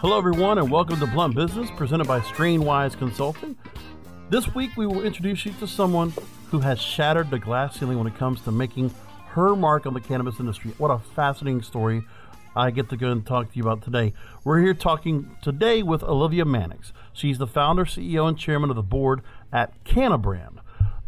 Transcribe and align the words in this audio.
Hello, 0.00 0.16
everyone, 0.16 0.58
and 0.58 0.70
welcome 0.70 0.96
to 1.00 1.08
Blunt 1.08 1.34
Business, 1.34 1.72
presented 1.72 2.06
by 2.06 2.20
Strainwise 2.20 2.96
Consulting. 2.96 3.56
This 4.30 4.54
week, 4.54 4.70
we 4.76 4.86
will 4.86 5.02
introduce 5.02 5.44
you 5.44 5.52
to 5.54 5.66
someone 5.66 6.12
who 6.52 6.60
has 6.60 6.80
shattered 6.80 7.30
the 7.30 7.38
glass 7.40 7.80
ceiling 7.80 7.98
when 7.98 8.06
it 8.06 8.16
comes 8.16 8.40
to 8.42 8.52
making 8.52 8.94
her 9.30 9.56
mark 9.56 9.86
on 9.86 9.94
the 9.94 10.00
cannabis 10.00 10.38
industry. 10.38 10.72
What 10.78 10.92
a 10.92 11.00
fascinating 11.00 11.62
story 11.62 12.04
I 12.54 12.70
get 12.70 12.90
to 12.90 12.96
go 12.96 13.10
and 13.10 13.26
talk 13.26 13.50
to 13.50 13.56
you 13.56 13.64
about 13.64 13.82
today. 13.82 14.14
We're 14.44 14.60
here 14.60 14.72
talking 14.72 15.36
today 15.42 15.82
with 15.82 16.04
Olivia 16.04 16.44
Mannix. 16.44 16.92
She's 17.12 17.38
the 17.38 17.48
founder, 17.48 17.84
CEO, 17.84 18.28
and 18.28 18.38
chairman 18.38 18.70
of 18.70 18.76
the 18.76 18.84
board 18.84 19.20
at 19.52 19.82
CannaBrand. 19.82 20.58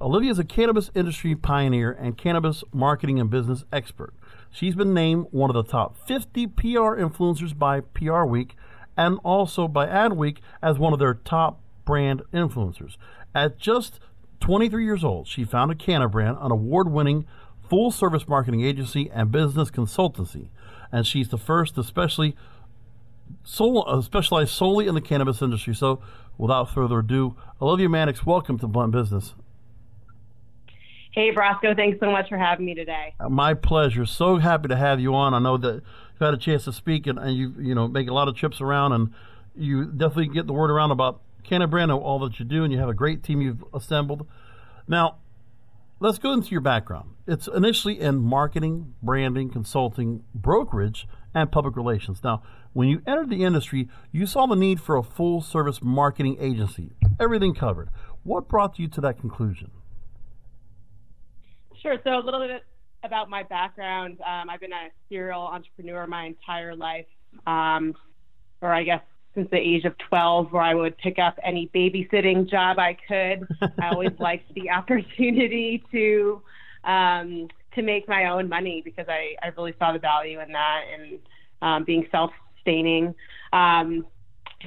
Olivia 0.01 0.33
is 0.33 0.41
a 0.41 0.45
cannabis 0.45 0.91
industry 0.97 1.37
pioneer 1.37 1.93
and 1.93 2.19
cannabis 2.19 2.65
marketing 2.73 3.21
and 3.21 3.31
business 3.31 3.65
expert. 3.73 4.15
She's 4.51 4.75
been 4.75 4.93
named 4.93 5.29
one 5.31 5.49
of 5.49 5.55
the 5.55 5.71
top 5.71 5.97
50 6.09 6.49
PR 6.49 6.99
influencers 6.99 7.57
by 7.57 7.83
PR 7.83 8.25
Week 8.25 8.57
and 9.01 9.19
also 9.25 9.67
by 9.67 9.87
Adweek 9.87 10.41
as 10.63 10.79
one 10.79 10.93
of 10.93 10.99
their 10.99 11.15
top 11.15 11.59
brand 11.87 12.21
influencers. 12.35 12.99
At 13.35 13.59
just 13.59 13.99
23 14.41 14.85
years 14.85 15.03
old, 15.03 15.27
she 15.27 15.43
founded 15.43 15.79
CannaBrand, 15.79 16.45
an 16.45 16.53
award-winning 16.53 17.25
full-service 17.67 18.29
marketing 18.29 18.61
agency 18.61 19.11
and 19.11 19.33
business 19.33 19.71
consultancy, 19.71 20.49
and 20.93 21.07
she's 21.07 21.31
the 21.31 21.39
first, 21.39 21.79
especially 21.79 22.37
sole, 23.43 23.85
uh, 23.89 24.03
specialized 24.03 24.51
solely 24.51 24.87
in 24.87 24.95
the 24.95 25.01
cannabis 25.01 25.41
industry. 25.41 25.75
So, 25.75 26.03
without 26.37 26.69
further 26.69 26.99
ado, 26.99 27.37
Olivia 27.63 27.89
Mannix, 27.89 28.27
welcome 28.27 28.59
to 28.59 28.67
Blunt 28.67 28.93
Business. 28.93 29.35
Hey, 31.13 31.33
Brasco, 31.35 31.75
thanks 31.75 31.99
so 32.01 32.11
much 32.11 32.29
for 32.29 32.37
having 32.37 32.67
me 32.67 32.75
today. 32.75 33.15
My 33.31 33.55
pleasure. 33.55 34.05
So 34.05 34.37
happy 34.37 34.69
to 34.69 34.77
have 34.77 35.01
you 35.01 35.15
on. 35.15 35.33
I 35.33 35.39
know 35.39 35.57
that 35.57 35.83
had 36.27 36.35
a 36.35 36.39
chance 36.39 36.65
to 36.65 36.73
speak 36.73 37.07
and, 37.07 37.19
and 37.19 37.37
you 37.37 37.55
you 37.59 37.75
know 37.75 37.89
make 37.89 38.09
a 38.09 38.15
lot 38.15 38.29
of 38.29 38.35
trips 38.35 38.61
around 38.61 38.93
and 38.93 39.13
you 39.55 39.85
definitely 39.87 40.29
get 40.29 40.47
the 40.47 40.53
word 40.53 40.71
around 40.71 40.91
about 40.91 41.21
CannaBrand 41.45 41.85
and 41.85 41.93
all 41.93 42.19
that 42.21 42.39
you 42.39 42.45
do, 42.45 42.65
and 42.65 42.73
you 42.73 42.79
have 42.79 42.89
a 42.89 42.95
great 42.95 43.23
team 43.23 43.41
you've 43.41 43.65
assembled. 43.75 44.27
Now, 44.87 45.17
let's 45.99 46.19
go 46.19 46.33
into 46.33 46.51
your 46.51 46.61
background. 46.61 47.11
It's 47.27 47.49
initially 47.49 48.01
in 48.01 48.19
marketing, 48.19 48.95
branding, 49.03 49.51
consulting, 49.51 50.25
brokerage, 50.35 51.07
and 51.35 51.51
public 51.51 51.77
relations. 51.77 52.23
Now, 52.23 52.43
when 52.73 52.89
you 52.89 53.03
entered 53.07 53.31
the 53.31 53.45
industry, 53.45 53.89
you 54.13 54.27
saw 54.27 54.47
the 54.47 54.55
need 54.55 54.81
for 54.81 54.97
a 54.97 55.03
full 55.03 55.41
service 55.41 55.81
marketing 55.83 56.37
agency, 56.41 56.91
everything 57.19 57.55
covered. 57.55 57.91
What 58.23 58.49
brought 58.49 58.79
you 58.79 58.89
to 58.89 59.01
that 59.01 59.19
conclusion? 59.19 59.71
Sure. 61.81 61.97
So 62.05 62.11
a 62.11 62.21
little 62.21 62.41
bit 62.41 62.63
about 63.03 63.31
my 63.31 63.43
background. 63.43 64.19
Um, 64.21 64.51
I've 64.51 64.61
been 64.61 64.73
a 64.73 64.89
serial 65.09 65.43
entrepreneur 65.43 66.07
my 66.07 66.25
entire 66.27 66.75
life, 66.75 67.07
um, 67.47 67.95
or 68.61 68.73
I 68.73 68.83
guess 68.83 69.03
since 69.35 69.49
the 69.51 69.59
age 69.59 69.85
of 69.85 69.95
12, 70.09 70.53
where 70.53 70.63
I 70.63 70.75
would 70.75 70.97
pick 70.99 71.19
up 71.19 71.39
any 71.45 71.71
babysitting 71.75 72.51
job 72.51 72.79
I 72.79 72.97
could. 73.07 73.47
I 73.81 73.89
always 73.91 74.11
liked 74.19 74.53
the 74.55 74.71
opportunity 74.71 75.83
to 75.93 76.43
um, 76.85 77.49
to 77.75 77.83
make 77.83 78.09
my 78.09 78.31
own 78.31 78.49
money 78.49 78.83
because 78.85 79.07
I, 79.09 79.37
I 79.43 79.49
really 79.57 79.75
saw 79.79 79.93
the 79.93 79.99
value 79.99 80.41
in 80.41 80.51
that 80.53 80.81
and 80.93 81.19
um, 81.63 81.85
being 81.85 82.07
self-sustaining. 82.11 83.15
Um, 83.53 84.07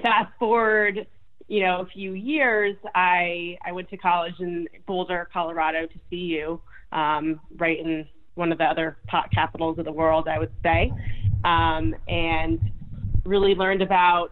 fast 0.02 0.32
forward, 0.40 1.06
you 1.48 1.62
know, 1.62 1.82
a 1.82 1.86
few 1.86 2.14
years, 2.14 2.78
I 2.96 3.58
I 3.66 3.74
went 3.74 3.90
to 3.90 3.98
college 3.98 4.36
in 4.40 4.68
Boulder, 4.88 5.28
Colorado, 5.34 5.88
to 5.88 6.00
CU 6.10 6.60
um, 6.94 7.40
right 7.58 7.80
in 7.80 8.08
one 8.36 8.52
of 8.52 8.58
the 8.58 8.64
other 8.64 8.98
pot 9.08 9.30
capitals 9.34 9.78
of 9.80 9.86
the 9.86 9.92
world, 9.92 10.28
I 10.28 10.40
would 10.40 10.52
say, 10.64 10.92
um, 11.44 11.96
and 12.08 12.60
really 13.26 13.56
learned 13.56 13.82
about 13.82 14.32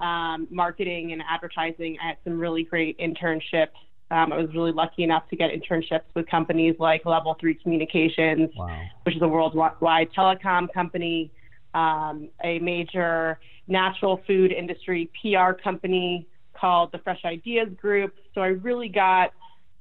um, 0.00 0.46
marketing 0.50 1.12
and 1.12 1.22
advertising. 1.28 1.98
I 2.02 2.08
had 2.08 2.16
some 2.24 2.38
really 2.38 2.64
great 2.64 2.98
internships. 2.98 3.68
Um, 4.10 4.32
I 4.32 4.36
was 4.36 4.48
really 4.54 4.72
lucky 4.72 5.04
enough 5.04 5.28
to 5.30 5.36
get 5.36 5.50
internships 5.50 6.04
with 6.14 6.26
companies 6.28 6.76
like 6.78 7.06
Level 7.06 7.36
3 7.40 7.54
Communications, 7.54 8.50
wow. 8.56 8.82
which 9.04 9.16
is 9.16 9.22
a 9.22 9.28
worldwide 9.28 10.08
telecom 10.16 10.72
company, 10.72 11.32
um, 11.74 12.28
a 12.44 12.58
major 12.58 13.38
natural 13.68 14.20
food 14.26 14.52
industry 14.52 15.10
PR 15.20 15.52
company 15.52 16.26
called 16.54 16.92
the 16.92 16.98
Fresh 16.98 17.22
Ideas 17.24 17.68
Group. 17.80 18.14
So 18.34 18.40
I 18.40 18.48
really 18.48 18.88
got 18.88 19.32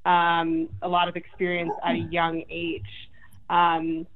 um, 0.05 0.69
a 0.81 0.87
lot 0.87 1.07
of 1.07 1.15
experience 1.15 1.71
at 1.85 1.95
a 1.95 2.07
young 2.09 2.43
age. 2.49 2.81
Um, 3.51 4.07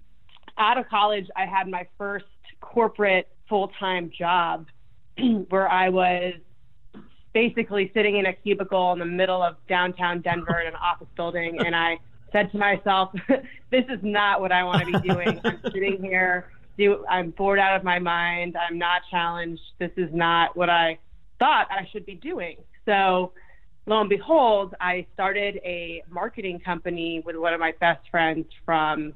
out 0.57 0.77
of 0.77 0.87
college, 0.87 1.27
I 1.35 1.45
had 1.45 1.67
my 1.67 1.85
first 1.97 2.25
corporate 2.61 3.27
full 3.47 3.69
time 3.79 4.09
job 4.17 4.67
where 5.49 5.69
I 5.69 5.89
was 5.89 6.33
basically 7.33 7.91
sitting 7.93 8.15
in 8.15 8.25
a 8.27 8.33
cubicle 8.33 8.93
in 8.93 8.99
the 8.99 9.05
middle 9.05 9.43
of 9.43 9.57
downtown 9.67 10.21
Denver 10.21 10.61
in 10.61 10.67
an 10.67 10.75
office 10.75 11.09
building. 11.17 11.59
And 11.59 11.75
I 11.75 11.99
said 12.31 12.49
to 12.53 12.57
myself, 12.57 13.11
this 13.71 13.83
is 13.89 13.99
not 14.01 14.39
what 14.39 14.53
I 14.53 14.63
want 14.63 14.87
to 14.87 14.99
be 14.99 15.09
doing. 15.09 15.41
I'm 15.43 15.59
sitting 15.65 16.01
here, 16.01 16.49
do, 16.77 17.05
I'm 17.09 17.31
bored 17.31 17.59
out 17.59 17.75
of 17.75 17.83
my 17.83 17.99
mind. 17.99 18.55
I'm 18.55 18.77
not 18.77 19.01
challenged. 19.11 19.61
This 19.79 19.91
is 19.97 20.09
not 20.13 20.55
what 20.55 20.69
I 20.69 20.97
thought 21.39 21.67
I 21.69 21.85
should 21.91 22.05
be 22.05 22.15
doing. 22.15 22.55
So 22.85 23.33
lo 23.85 24.01
and 24.01 24.09
behold, 24.09 24.75
I 24.79 25.05
started 25.13 25.59
a 25.63 26.03
marketing 26.09 26.59
company 26.59 27.21
with 27.25 27.35
one 27.35 27.53
of 27.53 27.59
my 27.59 27.73
best 27.79 28.09
friends 28.09 28.47
from 28.65 29.13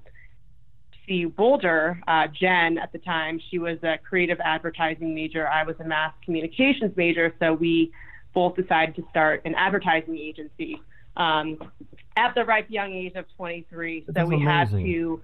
UC 1.09 1.35
Boulder, 1.35 1.99
uh, 2.07 2.27
Jen 2.27 2.77
at 2.77 2.91
the 2.91 2.99
time, 2.99 3.39
she 3.49 3.57
was 3.57 3.77
a 3.83 3.97
creative 3.97 4.39
advertising 4.43 5.13
major. 5.15 5.47
I 5.47 5.63
was 5.63 5.75
a 5.79 5.83
mass 5.83 6.13
communications 6.23 6.95
major. 6.95 7.33
So 7.39 7.53
we 7.53 7.91
both 8.33 8.55
decided 8.55 8.95
to 8.95 9.03
start 9.09 9.41
an 9.45 9.55
advertising 9.55 10.17
agency 10.17 10.81
um, 11.17 11.57
at 12.15 12.35
the 12.35 12.45
ripe 12.45 12.69
young 12.69 12.93
age 12.93 13.13
of 13.15 13.25
23. 13.37 14.05
That's 14.07 14.19
so 14.19 14.25
we 14.25 14.35
amazing. 14.35 14.47
had 14.47 14.85
to, 14.85 15.21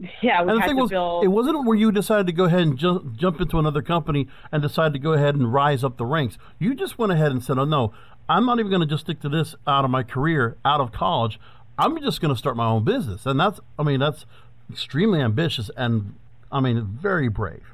yeah, 0.22 0.42
we 0.42 0.48
And 0.50 0.56
the 0.56 0.60
had 0.60 0.68
thing 0.68 0.76
to 0.76 0.82
was, 0.82 0.90
build. 0.90 1.24
it 1.24 1.28
wasn't 1.28 1.66
where 1.66 1.76
you 1.76 1.92
decided 1.92 2.26
to 2.26 2.32
go 2.32 2.44
ahead 2.44 2.60
and 2.60 2.78
ju- 2.78 3.12
jump 3.16 3.40
into 3.40 3.58
another 3.58 3.82
company 3.82 4.28
and 4.50 4.62
decide 4.62 4.92
to 4.94 4.98
go 4.98 5.12
ahead 5.12 5.34
and 5.34 5.52
rise 5.52 5.84
up 5.84 5.96
the 5.96 6.06
ranks. 6.06 6.38
You 6.58 6.74
just 6.74 6.98
went 6.98 7.12
ahead 7.12 7.30
and 7.32 7.42
said, 7.42 7.58
"Oh 7.58 7.64
no, 7.64 7.92
I'm 8.28 8.46
not 8.46 8.58
even 8.58 8.70
going 8.70 8.80
to 8.80 8.86
just 8.86 9.04
stick 9.04 9.20
to 9.20 9.28
this 9.28 9.54
out 9.66 9.84
of 9.84 9.90
my 9.90 10.02
career, 10.02 10.56
out 10.64 10.80
of 10.80 10.92
college. 10.92 11.38
I'm 11.78 12.00
just 12.00 12.20
going 12.20 12.32
to 12.34 12.38
start 12.38 12.56
my 12.56 12.66
own 12.66 12.84
business." 12.84 13.26
And 13.26 13.38
that's, 13.38 13.60
I 13.78 13.82
mean, 13.82 14.00
that's 14.00 14.24
extremely 14.70 15.20
ambitious 15.20 15.70
and, 15.76 16.14
I 16.52 16.60
mean, 16.60 16.82
very 17.00 17.28
brave. 17.28 17.64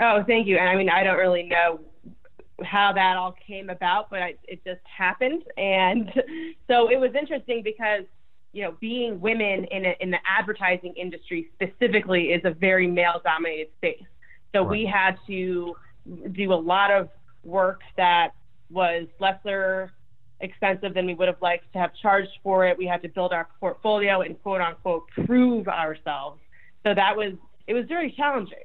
Oh, 0.00 0.22
thank 0.24 0.46
you. 0.46 0.56
And 0.58 0.68
I 0.68 0.76
mean, 0.76 0.88
I 0.88 1.02
don't 1.02 1.18
really 1.18 1.44
know 1.44 1.80
how 2.64 2.92
that 2.92 3.16
all 3.16 3.32
came 3.46 3.70
about, 3.70 4.10
but 4.10 4.22
I, 4.22 4.34
it 4.46 4.62
just 4.64 4.80
happened. 4.84 5.42
And 5.56 6.12
so 6.68 6.88
it 6.90 6.98
was 7.00 7.14
interesting 7.14 7.62
because, 7.62 8.04
you 8.52 8.62
know, 8.62 8.74
being 8.80 9.20
women 9.20 9.64
in, 9.70 9.86
a, 9.86 9.96
in 10.00 10.10
the 10.10 10.18
advertising 10.26 10.94
industry 10.96 11.50
specifically 11.54 12.26
is 12.28 12.42
a 12.44 12.50
very 12.50 12.86
male 12.86 13.20
dominated 13.22 13.68
space. 13.76 14.02
So 14.54 14.62
we 14.62 14.86
had 14.86 15.16
to 15.26 15.76
do 16.32 16.52
a 16.52 16.54
lot 16.54 16.90
of 16.90 17.10
work 17.44 17.80
that 17.96 18.30
was 18.70 19.06
lesser 19.20 19.92
expensive 20.40 20.94
than 20.94 21.06
we 21.06 21.14
would 21.14 21.28
have 21.28 21.42
liked 21.42 21.70
to 21.72 21.78
have 21.78 21.90
charged 22.00 22.30
for 22.42 22.66
it. 22.66 22.78
We 22.78 22.86
had 22.86 23.02
to 23.02 23.08
build 23.08 23.32
our 23.32 23.48
portfolio 23.60 24.22
and 24.22 24.40
quote 24.42 24.60
unquote 24.60 25.08
prove 25.26 25.68
ourselves. 25.68 26.40
So 26.84 26.94
that 26.94 27.16
was, 27.16 27.34
it 27.66 27.74
was 27.74 27.84
very 27.86 28.12
challenging. 28.12 28.58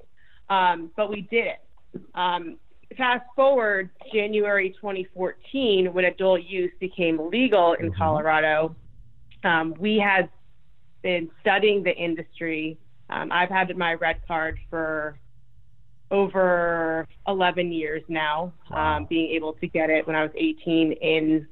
Um, 0.49 0.91
but 0.95 1.09
we 1.09 1.21
did 1.31 1.47
it. 1.47 2.01
Um, 2.15 2.57
fast 2.97 3.25
forward 3.35 3.89
January 4.13 4.69
2014, 4.81 5.93
when 5.93 6.05
adult 6.05 6.43
use 6.43 6.71
became 6.79 7.29
legal 7.29 7.73
in 7.73 7.91
Colorado, 7.93 8.75
um, 9.43 9.73
we 9.79 9.97
had 9.97 10.29
been 11.01 11.29
studying 11.41 11.83
the 11.83 11.95
industry. 11.95 12.77
Um, 13.09 13.31
I've 13.31 13.49
had 13.49 13.75
my 13.77 13.93
red 13.93 14.21
card 14.27 14.57
for 14.69 15.17
over 16.11 17.07
11 17.27 17.71
years 17.71 18.03
now, 18.07 18.53
um, 18.71 19.05
being 19.09 19.31
able 19.31 19.53
to 19.53 19.67
get 19.67 19.89
it 19.89 20.05
when 20.05 20.15
I 20.15 20.21
was 20.21 20.31
18 20.35 20.93
in 20.93 21.47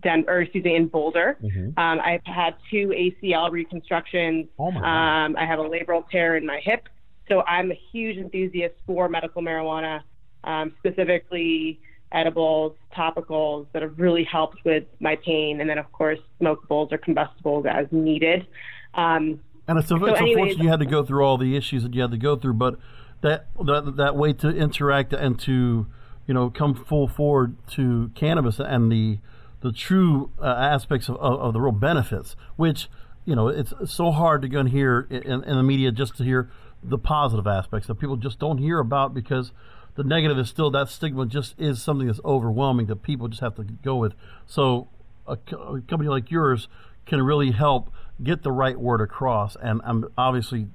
Denver, 0.00 0.40
excuse 0.40 0.64
me, 0.64 0.74
in 0.74 0.88
Boulder. 0.88 1.36
Um, 1.76 2.00
I've 2.00 2.24
had 2.24 2.54
two 2.70 2.88
ACL 2.88 3.50
reconstructions. 3.50 4.46
Oh. 4.58 4.68
Um, 4.68 5.36
I 5.36 5.44
have 5.46 5.58
a 5.58 5.64
labral 5.64 6.08
tear 6.10 6.36
in 6.36 6.46
my 6.46 6.60
hip. 6.62 6.88
So 7.28 7.42
I'm 7.42 7.70
a 7.70 7.78
huge 7.92 8.16
enthusiast 8.16 8.74
for 8.86 9.08
medical 9.08 9.42
marijuana, 9.42 10.00
um, 10.44 10.74
specifically 10.78 11.80
edibles, 12.12 12.74
topicals 12.96 13.66
that 13.72 13.82
have 13.82 13.98
really 13.98 14.24
helped 14.24 14.64
with 14.64 14.84
my 15.00 15.16
pain. 15.16 15.60
And 15.60 15.68
then, 15.68 15.78
of 15.78 15.90
course, 15.92 16.18
smokables 16.40 16.92
or 16.92 16.98
combustibles 16.98 17.66
as 17.68 17.86
needed. 17.90 18.46
Um, 18.94 19.40
And 19.68 19.78
it's, 19.78 19.90
it's 19.90 19.92
anyways- 19.92 20.20
unfortunate 20.20 20.58
you 20.62 20.68
had 20.68 20.80
to 20.80 20.86
go 20.86 21.04
through 21.04 21.24
all 21.24 21.38
the 21.38 21.56
issues 21.56 21.82
that 21.82 21.94
you 21.94 22.02
had 22.02 22.10
to 22.10 22.18
go 22.18 22.36
through, 22.36 22.54
but 22.54 22.76
that 23.22 23.46
that 23.64 23.96
that 23.96 24.16
way 24.16 24.32
to 24.32 24.48
interact 24.48 25.12
and 25.12 25.38
to 25.40 25.86
you 26.26 26.34
know 26.34 26.50
come 26.50 26.74
full 26.74 27.06
forward 27.06 27.56
to 27.68 28.10
cannabis 28.14 28.58
and 28.58 28.90
the 28.90 29.18
the 29.60 29.70
true 29.72 30.30
uh, 30.40 30.46
aspects 30.46 31.08
of, 31.08 31.14
of, 31.16 31.38
of 31.40 31.52
the 31.52 31.60
real 31.60 31.72
benefits, 31.72 32.34
which 32.56 32.88
you 33.24 33.36
know 33.36 33.46
it's 33.48 33.72
so 33.86 34.10
hard 34.10 34.42
to 34.42 34.48
go 34.48 34.58
and 34.58 34.70
hear 34.70 35.06
in, 35.08 35.44
in 35.44 35.56
the 35.56 35.62
media 35.62 35.92
just 35.92 36.16
to 36.16 36.24
hear 36.24 36.50
the 36.82 36.98
positive 36.98 37.46
aspects 37.46 37.86
that 37.86 37.94
people 37.94 38.16
just 38.16 38.40
don't 38.40 38.58
hear 38.58 38.80
about 38.80 39.14
because 39.14 39.52
the 39.94 40.04
negative 40.04 40.38
is 40.38 40.48
still 40.48 40.70
that 40.70 40.88
stigma 40.88 41.26
just 41.26 41.54
is 41.58 41.82
something 41.82 42.06
that's 42.06 42.20
overwhelming 42.24 42.86
that 42.86 43.02
people 43.02 43.28
just 43.28 43.40
have 43.40 43.54
to 43.56 43.64
go 43.64 43.96
with. 43.96 44.14
So 44.46 44.88
a, 45.26 45.32
a 45.32 45.80
company 45.82 46.08
like 46.08 46.30
yours 46.30 46.68
can 47.06 47.22
really 47.22 47.50
help 47.50 47.92
get 48.22 48.42
the 48.42 48.52
right 48.52 48.78
word 48.78 49.00
across. 49.00 49.56
And 49.56 49.80
I'm 49.84 50.06
obviously, 50.16 50.68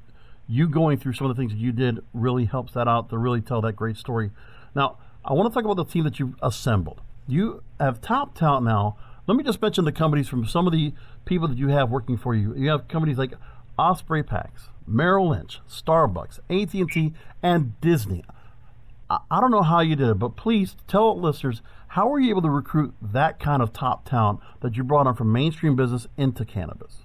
you 0.47 0.67
going 0.67 0.97
through 0.97 1.13
some 1.13 1.29
of 1.29 1.35
the 1.35 1.41
things 1.41 1.51
that 1.51 1.59
you 1.59 1.71
did 1.71 1.99
really 2.13 2.45
helps 2.45 2.73
that 2.73 2.87
out 2.87 3.09
to 3.09 3.17
really 3.17 3.41
tell 3.41 3.61
that 3.61 3.73
great 3.73 3.97
story. 3.97 4.31
Now, 4.75 4.97
I 5.25 5.33
want 5.33 5.51
to 5.51 5.53
talk 5.53 5.65
about 5.65 5.77
the 5.77 5.91
team 5.91 6.03
that 6.03 6.19
you've 6.19 6.35
assembled. 6.41 7.01
You 7.27 7.63
have 7.79 8.01
top 8.01 8.35
talent 8.35 8.65
now. 8.65 8.97
Let 9.25 9.35
me 9.35 9.43
just 9.43 9.61
mention 9.61 9.83
the 9.83 9.91
companies 9.91 10.29
from 10.29 10.45
some 10.45 10.67
of 10.67 10.73
the 10.73 10.93
people 11.25 11.49
that 11.49 11.57
you 11.57 11.67
have 11.69 11.89
working 11.89 12.17
for 12.17 12.33
you. 12.33 12.55
You 12.55 12.69
have 12.69 12.87
companies 12.87 13.17
like 13.17 13.33
Osprey 13.77 14.23
Packs, 14.23 14.69
Merrill 14.85 15.29
Lynch, 15.29 15.59
Starbucks, 15.69 16.39
AT&T, 16.49 17.13
and 17.43 17.79
Disney. 17.81 18.23
I, 19.09 19.39
don't 19.39 19.51
know 19.51 19.63
how 19.63 19.79
you 19.79 19.95
did 19.95 20.09
it, 20.09 20.19
but 20.19 20.35
please 20.35 20.75
tell 20.87 21.19
listeners 21.19 21.61
how 21.87 22.07
were 22.09 22.19
you 22.19 22.29
able 22.29 22.41
to 22.41 22.49
recruit 22.49 22.93
that 23.01 23.39
kind 23.39 23.61
of 23.61 23.71
top 23.71 24.07
talent 24.07 24.39
that 24.61 24.75
you 24.75 24.83
brought 24.83 25.07
on 25.07 25.15
from 25.15 25.31
mainstream 25.31 25.75
business 25.75 26.07
into 26.17 26.43
cannabis? 26.43 26.97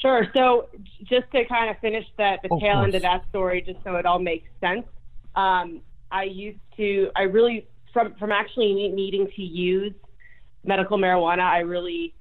Sure. 0.00 0.26
So 0.34 0.68
just 1.04 1.30
to 1.32 1.44
kind 1.44 1.70
of 1.70 1.78
finish 1.80 2.06
that, 2.16 2.40
the 2.42 2.52
Of 2.52 2.60
tail 2.60 2.82
end 2.82 2.94
of 2.94 3.02
that 3.02 3.28
story, 3.28 3.62
just 3.62 3.82
so 3.84 3.96
it 3.96 4.06
all 4.06 4.18
makes 4.18 4.48
sense. 4.60 4.86
Um, 5.34 5.80
I 6.10 6.24
used 6.24 6.60
to, 6.76 7.10
I 7.16 7.22
really, 7.22 7.66
from 7.92 8.14
from 8.14 8.32
actually 8.32 8.88
needing 8.88 9.28
to 9.34 9.42
use 9.42 9.92
medical 10.64 10.98
marijuana, 10.98 11.42
I 11.42 11.60
really 11.60 12.14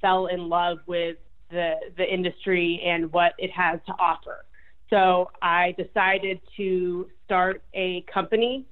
fell 0.00 0.26
in 0.26 0.48
love 0.48 0.78
with 0.86 1.16
the 1.50 1.74
the 1.96 2.04
industry 2.04 2.80
and 2.84 3.12
what 3.12 3.32
it 3.38 3.50
has 3.50 3.80
to 3.86 3.92
offer. 3.98 4.44
So 4.90 5.30
I 5.42 5.74
decided 5.76 6.40
to 6.56 7.08
start 7.24 7.62
a 7.74 8.02
company 8.12 8.64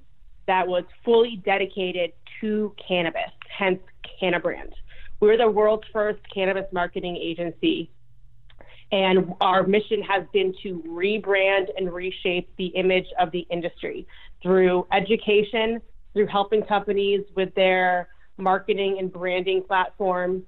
that 0.47 0.67
was 0.67 0.83
fully 1.03 1.41
dedicated 1.43 2.13
to 2.41 2.73
cannabis, 2.87 3.31
hence 3.57 3.79
Cannabrand. 4.21 4.71
We're 5.19 5.37
the 5.37 5.49
world's 5.49 5.87
first 5.91 6.19
cannabis 6.33 6.65
marketing 6.71 7.17
agency 7.17 7.89
and 8.91 9.33
our 9.41 9.65
mission 9.65 10.01
has 10.03 10.23
been 10.31 10.53
to 10.63 10.83
rebrand 10.87 11.67
and 11.77 11.91
reshape 11.91 12.49
the 12.57 12.67
image 12.67 13.07
of 13.19 13.31
the 13.31 13.45
industry 13.49 14.07
through 14.43 14.87
education, 14.91 15.81
through 16.13 16.27
helping 16.27 16.63
companies 16.63 17.21
with 17.35 17.53
their 17.55 18.09
marketing 18.37 18.97
and 18.99 19.11
branding 19.11 19.63
platforms. 19.63 20.43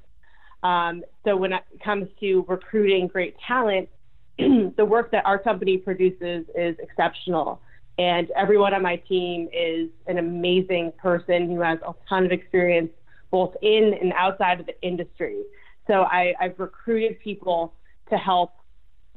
Um, 0.63 1.03
so 1.25 1.35
when 1.35 1.53
it 1.53 1.63
comes 1.83 2.07
to 2.19 2.45
recruiting 2.47 3.07
great 3.07 3.35
talent, 3.45 3.89
the 4.77 4.85
work 4.85 5.11
that 5.11 5.25
our 5.25 5.39
company 5.39 5.77
produces 5.77 6.45
is 6.55 6.75
exceptional. 6.79 7.61
And 7.97 8.29
everyone 8.35 8.73
on 8.73 8.83
my 8.83 8.97
team 8.97 9.49
is 9.51 9.89
an 10.05 10.17
amazing 10.19 10.93
person 11.01 11.47
who 11.49 11.61
has 11.61 11.79
a 11.87 11.93
ton 12.07 12.25
of 12.25 12.31
experience 12.31 12.91
both 13.31 13.55
in 13.61 13.93
and 13.99 14.13
outside 14.13 14.59
of 14.59 14.67
the 14.67 14.79
industry. 14.81 15.41
So 15.87 16.03
I, 16.03 16.33
I've 16.39 16.59
recruited 16.59 17.19
people 17.19 17.73
to 18.09 18.17
help 18.17 18.51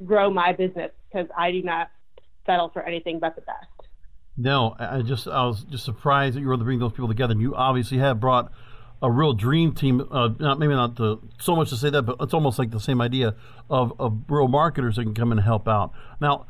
grow 0.03 0.31
my 0.31 0.53
business 0.53 0.91
because 1.07 1.27
I 1.37 1.51
do 1.51 1.61
not 1.61 1.91
settle 2.45 2.69
for 2.69 2.81
anything 2.81 3.19
but 3.19 3.35
the 3.35 3.41
best. 3.41 3.67
No, 4.37 4.75
I 4.79 5.01
just 5.01 5.27
I 5.27 5.45
was 5.45 5.63
just 5.65 5.85
surprised 5.85 6.35
that 6.35 6.41
you 6.41 6.47
were 6.47 6.53
able 6.53 6.61
to 6.61 6.65
bring 6.65 6.79
those 6.79 6.93
people 6.93 7.09
together. 7.09 7.33
And 7.33 7.41
you 7.41 7.53
obviously 7.53 7.99
have 7.99 8.19
brought 8.19 8.51
a 9.01 9.11
real 9.11 9.33
dream 9.33 9.73
team. 9.73 10.07
Uh, 10.11 10.29
not 10.39 10.59
maybe 10.59 10.73
not 10.73 10.95
the, 10.95 11.17
so 11.39 11.55
much 11.55 11.69
to 11.69 11.75
say 11.75 11.89
that, 11.89 12.03
but 12.03 12.17
it's 12.19 12.33
almost 12.33 12.59
like 12.59 12.71
the 12.71 12.79
same 12.79 13.01
idea 13.01 13.35
of, 13.69 13.93
of 13.99 14.21
real 14.29 14.47
marketers 14.47 14.95
that 14.95 15.03
can 15.03 15.13
come 15.13 15.31
and 15.31 15.41
help 15.41 15.67
out. 15.67 15.91
Now, 16.19 16.45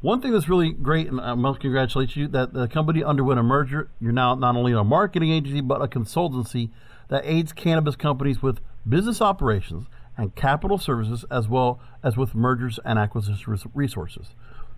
one 0.00 0.20
thing 0.20 0.32
that's 0.32 0.48
really 0.48 0.72
great, 0.72 1.08
and 1.08 1.20
I 1.20 1.34
must 1.34 1.60
congratulate 1.60 2.16
you 2.16 2.28
that 2.28 2.52
the 2.52 2.68
company 2.68 3.02
underwent 3.02 3.40
a 3.40 3.42
merger. 3.42 3.90
You're 4.00 4.12
now 4.12 4.34
not 4.34 4.54
only 4.54 4.72
a 4.72 4.84
marketing 4.84 5.30
agency 5.32 5.60
but 5.60 5.82
a 5.82 5.88
consultancy 5.88 6.70
that 7.08 7.24
aids 7.24 7.52
cannabis 7.52 7.96
companies 7.96 8.42
with 8.42 8.60
business 8.88 9.20
operations 9.20 9.86
and 10.16 10.34
capital 10.34 10.78
services, 10.78 11.24
as 11.30 11.48
well 11.48 11.80
as 12.02 12.16
with 12.16 12.34
mergers 12.34 12.78
and 12.84 12.98
acquisition 12.98 13.58
resources. 13.74 14.34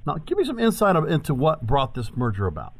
Now, 0.06 0.16
give 0.16 0.38
me 0.38 0.44
some 0.44 0.58
insight 0.58 0.96
into 0.96 1.34
what 1.34 1.66
brought 1.66 1.94
this 1.94 2.16
merger 2.16 2.46
about. 2.46 2.74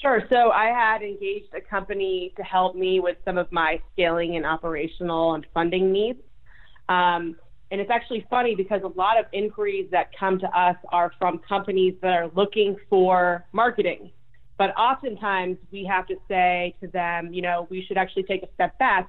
Sure. 0.00 0.22
So 0.28 0.50
I 0.50 0.66
had 0.66 1.02
engaged 1.02 1.52
a 1.54 1.60
company 1.60 2.32
to 2.36 2.42
help 2.44 2.76
me 2.76 3.00
with 3.00 3.16
some 3.24 3.36
of 3.36 3.50
my 3.50 3.80
scaling 3.92 4.36
and 4.36 4.46
operational 4.46 5.34
and 5.34 5.44
funding 5.52 5.90
needs. 5.90 6.20
Um, 6.88 7.36
and 7.70 7.80
it's 7.80 7.90
actually 7.90 8.24
funny 8.30 8.54
because 8.54 8.82
a 8.82 8.98
lot 8.98 9.18
of 9.18 9.26
inquiries 9.32 9.88
that 9.90 10.10
come 10.18 10.38
to 10.38 10.46
us 10.58 10.76
are 10.90 11.12
from 11.18 11.40
companies 11.46 11.94
that 12.00 12.12
are 12.12 12.30
looking 12.34 12.76
for 12.88 13.44
marketing. 13.52 14.12
But 14.56 14.70
oftentimes 14.78 15.58
we 15.70 15.84
have 15.84 16.06
to 16.06 16.14
say 16.28 16.74
to 16.80 16.88
them, 16.88 17.32
you 17.32 17.42
know, 17.42 17.66
we 17.68 17.84
should 17.86 17.98
actually 17.98 18.22
take 18.22 18.42
a 18.42 18.48
step 18.54 18.78
back 18.78 19.08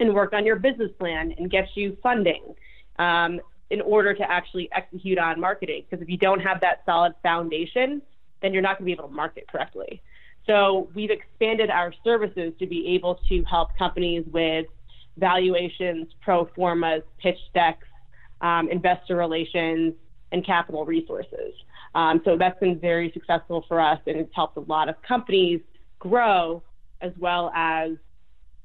and 0.00 0.14
work 0.14 0.32
on 0.32 0.44
your 0.44 0.56
business 0.56 0.90
plan 0.98 1.34
and 1.38 1.50
get 1.50 1.68
you 1.74 1.96
funding 2.02 2.54
um, 2.98 3.40
in 3.70 3.80
order 3.80 4.14
to 4.14 4.30
actually 4.30 4.68
execute 4.72 5.18
on 5.18 5.40
marketing. 5.40 5.84
Because 5.88 6.02
if 6.02 6.08
you 6.08 6.18
don't 6.18 6.40
have 6.40 6.60
that 6.60 6.82
solid 6.84 7.14
foundation, 7.22 8.02
then 8.42 8.52
you're 8.52 8.62
not 8.62 8.78
going 8.78 8.84
to 8.84 8.84
be 8.84 8.92
able 8.92 9.08
to 9.08 9.14
market 9.14 9.46
correctly. 9.50 10.00
So 10.48 10.88
we've 10.94 11.10
expanded 11.10 11.68
our 11.68 11.92
services 12.02 12.54
to 12.58 12.66
be 12.66 12.94
able 12.94 13.20
to 13.28 13.44
help 13.44 13.68
companies 13.78 14.24
with 14.32 14.66
valuations, 15.18 16.08
pro 16.22 16.46
formas, 16.56 17.02
pitch 17.18 17.38
decks, 17.52 17.86
um, 18.40 18.68
investor 18.70 19.16
relations, 19.16 19.94
and 20.32 20.44
capital 20.44 20.84
resources. 20.86 21.52
Um, 21.94 22.22
so 22.24 22.36
that's 22.38 22.58
been 22.60 22.78
very 22.78 23.10
successful 23.12 23.64
for 23.68 23.80
us, 23.80 23.98
and 24.06 24.16
it's 24.16 24.34
helped 24.34 24.56
a 24.56 24.60
lot 24.60 24.88
of 24.88 24.94
companies 25.02 25.60
grow 25.98 26.62
as 27.00 27.12
well 27.18 27.52
as 27.54 27.92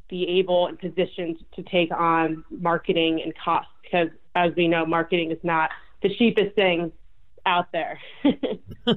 be 0.09 0.27
able 0.39 0.67
and 0.67 0.79
positioned 0.79 1.37
to 1.55 1.63
take 1.63 1.91
on 1.91 2.43
marketing 2.49 3.21
and 3.23 3.33
costs 3.43 3.71
because, 3.81 4.09
as 4.35 4.51
we 4.55 4.67
know, 4.67 4.85
marketing 4.85 5.31
is 5.31 5.39
not 5.43 5.69
the 6.01 6.13
cheapest 6.15 6.55
thing 6.55 6.91
out 7.45 7.71
there. 7.71 7.99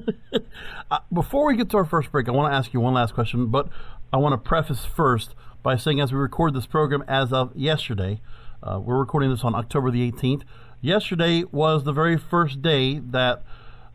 uh, 0.91 0.99
before 1.11 1.45
we 1.47 1.55
get 1.55 1.69
to 1.71 1.77
our 1.77 1.85
first 1.85 2.11
break, 2.11 2.27
I 2.27 2.31
want 2.31 2.51
to 2.51 2.55
ask 2.55 2.73
you 2.73 2.79
one 2.79 2.93
last 2.93 3.13
question, 3.13 3.47
but 3.47 3.69
I 4.11 4.17
want 4.17 4.33
to 4.33 4.37
preface 4.37 4.85
first 4.85 5.35
by 5.63 5.75
saying 5.75 5.99
as 5.99 6.11
we 6.11 6.17
record 6.17 6.53
this 6.53 6.65
program 6.65 7.03
as 7.07 7.33
of 7.33 7.55
yesterday, 7.55 8.21
uh, 8.63 8.79
we're 8.79 8.97
recording 8.97 9.29
this 9.29 9.43
on 9.43 9.53
October 9.55 9.91
the 9.91 10.11
18th. 10.11 10.43
Yesterday 10.81 11.43
was 11.51 11.83
the 11.83 11.91
very 11.91 12.17
first 12.17 12.61
day 12.61 12.99
that 12.99 13.43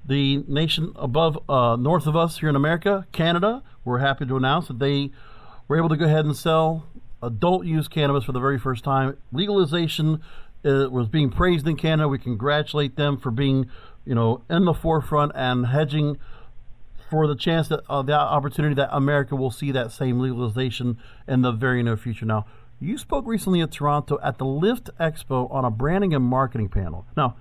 the 0.05 0.45
nation 0.49 0.93
above, 0.97 1.39
uh, 1.49 1.77
north 1.77 2.07
of 2.07 2.17
us 2.17 2.39
here 2.39 2.49
in 2.49 2.57
America, 2.57 3.07
Canada, 3.13 3.63
we're 3.85 3.99
happy 3.99 4.27
to 4.27 4.37
announce 4.37 4.69
that 4.69 4.79
they 4.79 5.11
were 5.69 5.77
able 5.77 5.89
to 5.89 5.97
go 5.97 6.05
ahead 6.05 6.25
and 6.25 6.37
sell 6.37 6.87
adult 7.23 7.65
use 7.65 7.89
cannabis 7.89 8.25
for 8.25 8.33
the 8.33 8.41
very 8.41 8.59
first 8.59 8.85
time. 8.85 9.17
Legalization 9.33 10.21
uh, 10.65 10.89
was 10.91 11.09
being 11.09 11.31
praised 11.31 11.67
in 11.67 11.77
Canada. 11.77 12.09
We 12.09 12.19
congratulate 12.19 12.97
them 12.97 13.17
for 13.17 13.31
being, 13.31 13.71
you 14.05 14.15
know, 14.15 14.43
in 14.51 14.65
the 14.65 14.75
forefront 14.75 15.33
and 15.35 15.67
hedging 15.67 16.19
for 17.11 17.27
the 17.27 17.37
chance 17.37 17.69
that 17.69 17.81
uh, 17.91 18.03
the 18.03 18.19
opportunity 18.19 18.75
that 18.75 18.89
America 18.91 19.37
will 19.37 19.51
see 19.51 19.71
that 19.71 19.93
same 19.93 20.19
legalization 20.19 20.99
in 21.29 21.43
the 21.43 21.53
very 21.53 21.83
near 21.83 21.97
future. 21.97 22.25
Now, 22.25 22.47
you 22.81 22.99
spoke 22.99 23.27
recently 23.27 23.61
at 23.61 23.71
Toronto 23.71 24.19
at 24.23 24.39
the 24.39 24.45
Lift 24.45 24.91
Expo 24.99 25.53
on 25.53 25.65
a 25.65 25.71
branding 25.71 26.15
and 26.15 26.25
marketing 26.25 26.69
panel. 26.69 27.07
Now, 27.17 27.37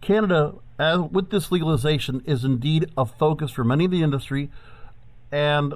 Canada, 0.00 0.54
as 0.78 1.00
with 1.00 1.30
this 1.30 1.50
legalization, 1.50 2.22
is 2.26 2.44
indeed 2.44 2.90
a 2.96 3.06
focus 3.06 3.50
for 3.50 3.64
many 3.64 3.86
of 3.86 3.90
the 3.90 4.02
industry, 4.02 4.50
and 5.32 5.74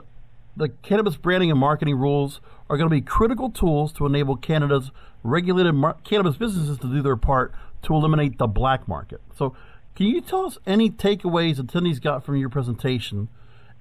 the 0.56 0.68
cannabis 0.68 1.16
branding 1.16 1.50
and 1.50 1.58
marketing 1.58 1.96
rules 1.96 2.40
are 2.68 2.76
going 2.76 2.88
to 2.88 2.94
be 2.94 3.00
critical 3.00 3.50
tools 3.50 3.92
to 3.94 4.04
enable 4.04 4.36
Canada's 4.36 4.90
regulated 5.22 5.74
mar- 5.74 5.96
cannabis 6.04 6.36
businesses 6.36 6.78
to 6.78 6.86
do 6.86 7.00
their 7.00 7.16
part 7.16 7.52
to 7.82 7.94
eliminate 7.94 8.38
the 8.38 8.46
black 8.46 8.86
market. 8.86 9.20
So, 9.36 9.56
can 9.98 10.06
you 10.06 10.20
tell 10.20 10.46
us 10.46 10.58
any 10.64 10.90
takeaways 10.90 11.56
attendees 11.56 12.00
got 12.00 12.24
from 12.24 12.36
your 12.36 12.48
presentation 12.48 13.28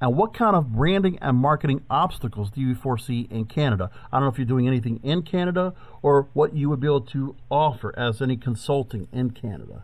and 0.01 0.17
what 0.17 0.33
kind 0.33 0.55
of 0.55 0.74
branding 0.74 1.19
and 1.21 1.38
marketing 1.38 1.83
obstacles 1.91 2.50
do 2.50 2.59
you 2.59 2.74
foresee 2.74 3.27
in 3.29 3.45
Canada? 3.45 3.91
I 4.12 4.17
don't 4.17 4.24
know 4.24 4.31
if 4.31 4.39
you're 4.39 4.47
doing 4.47 4.67
anything 4.67 5.00
in 5.03 5.21
Canada 5.21 5.75
or 6.01 6.27
what 6.33 6.55
you 6.55 6.71
would 6.71 6.79
be 6.79 6.88
able 6.88 7.01
to 7.01 7.36
offer 7.51 7.93
as 7.95 8.19
any 8.19 8.36
consulting 8.36 9.07
in 9.13 9.29
Canada. 9.29 9.83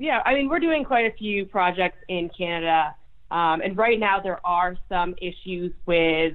Yeah, 0.00 0.22
I 0.26 0.34
mean, 0.34 0.48
we're 0.48 0.58
doing 0.58 0.84
quite 0.84 1.06
a 1.06 1.16
few 1.16 1.46
projects 1.46 1.98
in 2.08 2.28
Canada. 2.36 2.96
Um, 3.30 3.60
and 3.60 3.76
right 3.76 4.00
now, 4.00 4.18
there 4.18 4.44
are 4.44 4.76
some 4.88 5.14
issues 5.22 5.72
with 5.86 6.34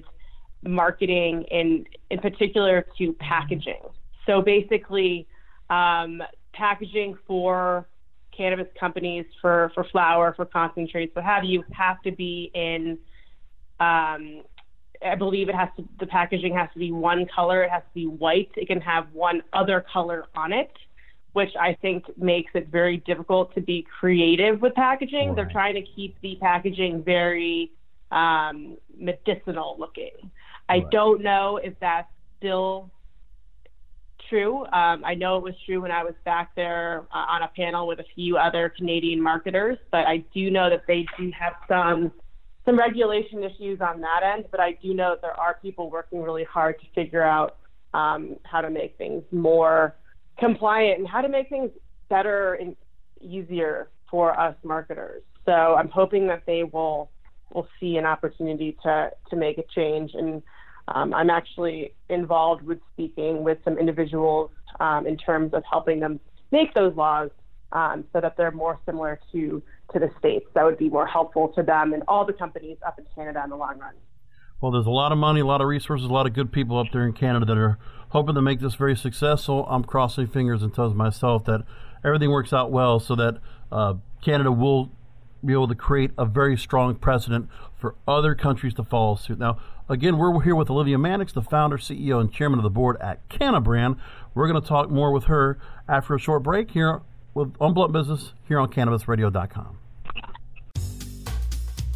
marketing, 0.64 1.44
in, 1.52 1.84
in 2.10 2.20
particular 2.20 2.86
to 3.00 3.12
packaging. 3.20 3.82
So 4.26 4.42
basically, 4.42 5.28
um, 5.70 6.24
packaging 6.54 7.18
for 7.28 7.86
cannabis 8.36 8.68
companies 8.80 9.26
for, 9.42 9.72
for 9.74 9.84
flower, 9.86 10.34
for 10.36 10.46
concentrates, 10.46 11.16
what 11.16 11.26
have 11.26 11.44
you, 11.44 11.64
have 11.72 12.02
to 12.04 12.12
be 12.12 12.52
in, 12.54 12.98
um, 13.80 14.44
I 15.06 15.16
believe 15.18 15.50
it 15.50 15.56
has 15.56 15.70
to, 15.78 15.88
the 16.00 16.08
packaging 16.08 16.56
has 16.56 16.70
to 16.74 16.80
be 16.80 16.92
one 16.92 17.26
color. 17.34 17.64
It 17.64 17.72
has 17.72 17.84
to 17.84 17.94
be 17.94 18.08
white. 18.08 18.52
It 18.56 18.68
can 18.68 18.82
have 18.82 19.08
one 19.14 19.42
other 19.54 19.86
color 19.92 20.26
on 20.36 20.54
it, 20.54 20.72
which 21.34 21.52
I 21.60 21.76
think 21.82 22.06
makes 22.18 22.52
it 22.54 22.68
very 22.68 22.98
difficult 22.98 23.54
to 23.56 23.62
be 23.62 23.86
creative 24.00 24.62
with 24.62 24.76
packaging. 24.76 25.30
Right. 25.30 25.36
They're 25.36 25.52
trying 25.52 25.76
to 25.76 25.82
keep 25.82 26.20
the 26.22 26.38
packaging 26.42 27.04
very 27.04 27.72
um, 28.12 28.78
medicinal 28.98 29.76
looking. 29.80 30.12
Right. 30.22 30.84
I 30.86 30.90
don't 30.92 31.22
know 31.22 31.58
if 31.58 31.74
that's 31.80 32.10
still 32.38 32.92
true. 34.32 34.64
Um, 34.68 35.04
I 35.06 35.14
know 35.14 35.38
it 35.38 35.44
was 35.44 35.54
true 35.66 35.82
when 35.82 35.92
I 35.92 36.04
was 36.04 36.14
back 36.24 36.56
there 36.56 37.04
uh, 37.14 37.18
on 37.18 37.44
a 37.44 37.50
panel 37.56 37.86
with 37.86 38.00
a 38.00 38.06
few 38.16 38.38
other 38.38 38.74
Canadian 38.76 39.22
marketers, 39.22 39.78
but 39.92 40.08
I 40.08 40.24
do 40.34 40.50
know 40.50 40.70
that 40.70 40.84
they 40.88 41.06
do 41.20 41.32
have 41.38 41.54
some 41.68 42.12
some 42.66 42.78
regulation 42.78 43.44
issues 43.44 43.82
on 43.82 44.02
that 44.02 44.22
end. 44.24 44.46
But 44.50 44.60
I 44.60 44.78
do 44.82 44.94
know 44.94 45.12
that 45.12 45.22
there 45.22 45.40
are 45.40 45.58
people 45.62 45.90
working 45.92 46.22
really 46.22 46.46
hard 46.46 46.80
to 46.80 46.86
figure 46.96 47.24
out 47.24 47.58
um, 47.94 48.38
how 48.44 48.62
to 48.62 48.70
make 48.70 48.98
things 48.98 49.24
more 49.32 49.96
compliant 50.40 51.00
and 51.00 51.08
how 51.08 51.22
to 51.22 51.30
make 51.30 51.50
things 51.50 51.72
better 52.10 52.54
and 52.54 52.76
easier 53.20 53.90
for 54.10 54.40
us 54.40 54.56
marketers. 54.64 55.24
So 55.46 55.52
I'm 55.52 55.90
hoping 55.90 56.28
that 56.28 56.44
they 56.48 56.64
will 56.64 57.12
will 57.54 57.68
see 57.82 57.98
an 57.98 58.06
opportunity 58.06 58.78
to 58.84 59.12
to 59.30 59.36
make 59.36 59.58
a 59.58 59.64
change 59.76 60.12
and 60.14 60.42
um, 60.88 61.14
I'm 61.14 61.30
actually 61.30 61.94
involved 62.10 62.64
with 62.64 62.80
speaking 62.94 63.44
with 63.44 63.60
some 63.64 63.78
individuals 63.78 64.52
um, 64.80 65.08
in 65.08 65.18
terms 65.18 65.54
of 65.54 65.64
helping 65.70 66.00
them 66.00 66.20
make 66.52 66.74
those 66.74 66.96
laws 66.96 67.30
um, 67.72 68.04
so 68.12 68.20
that 68.20 68.36
they're 68.38 68.52
more 68.52 68.80
similar 68.86 69.20
to 69.32 69.62
to 69.94 70.00
the 70.00 70.10
states. 70.20 70.46
That 70.54 70.64
would 70.64 70.78
be 70.78 70.90
more 70.90 71.08
helpful 71.08 71.50
to 71.56 71.64
them 71.64 71.94
and 71.94 72.04
all 72.08 72.26
the 72.26 72.34
companies 72.34 72.78
up 72.86 72.98
in 72.98 73.06
Canada 73.14 73.42
in 73.44 73.50
the 73.50 73.58
long 73.58 73.78
run. 73.78 73.94
Well, 74.62 74.72
there's 74.72 74.86
a 74.86 74.92
lot 74.92 75.12
of 75.12 75.18
money, 75.18 75.42
a 75.42 75.46
lot 75.46 75.60
of 75.60 75.68
resources, 75.68 76.08
a 76.08 76.14
lot 76.14 76.28
of 76.28 76.34
good 76.34 76.52
people 76.52 76.78
up 76.78 76.88
there 76.94 77.06
in 77.06 77.14
Canada 77.14 77.46
that 77.48 77.58
are 77.58 77.80
hoping 78.10 78.36
to 78.36 78.42
make 78.42 78.60
this 78.60 78.76
very 78.76 78.96
successful. 78.96 79.66
I'm 79.68 79.84
crossing 79.84 80.28
fingers 80.28 80.62
and 80.62 80.74
toes 80.74 80.94
myself 80.94 81.46
that 81.46 81.64
everything 82.06 82.30
works 82.30 82.54
out 82.54 82.72
well 82.72 83.00
so 83.00 83.16
that 83.16 83.40
uh, 83.72 83.96
Canada 84.24 84.52
will 84.52 84.92
be 85.44 85.54
able 85.54 85.68
to 85.68 85.76
create 85.76 86.12
a 86.18 86.26
very 86.26 86.56
strong 86.56 86.94
precedent 86.96 87.50
for 87.76 87.96
other 88.08 88.36
countries 88.36 88.76
to 88.76 88.84
follow 88.84 89.16
suit. 89.16 89.40
Now, 89.40 89.58
again, 89.92 90.18
we're 90.18 90.42
here 90.42 90.56
with 90.56 90.70
Olivia 90.70 90.98
Mannix, 90.98 91.34
the 91.34 91.42
founder, 91.42 91.78
CEO, 91.78 92.20
and 92.20 92.32
chairman 92.32 92.58
of 92.60 92.64
the 92.64 92.70
board 92.70 92.98
at 93.02 93.28
Cannabrand. 93.30 93.98
We're 94.34 94.48
going 94.48 94.62
to 94.62 94.68
talk 94.68 94.90
more 94.90 95.12
with 95.12 95.26
her 95.26 95.60
after 95.88 96.16
a 96.16 96.20
short 96.20 96.44
break 96.44 96.72
here 96.72 97.02
with 97.34 97.54
on 97.60 97.74
Blunt 97.74 97.92
Business 97.92 98.34
here 98.48 98.60
on 98.60 98.72
CannabisRadio.com. 98.72 99.78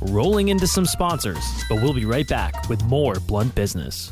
Rolling 0.01 0.49
into 0.49 0.67
some 0.67 0.85
sponsors, 0.85 1.43
but 1.69 1.81
we'll 1.81 1.93
be 1.93 2.05
right 2.05 2.27
back 2.27 2.67
with 2.69 2.83
more 2.83 3.15
Blunt 3.27 3.55
Business. 3.55 4.11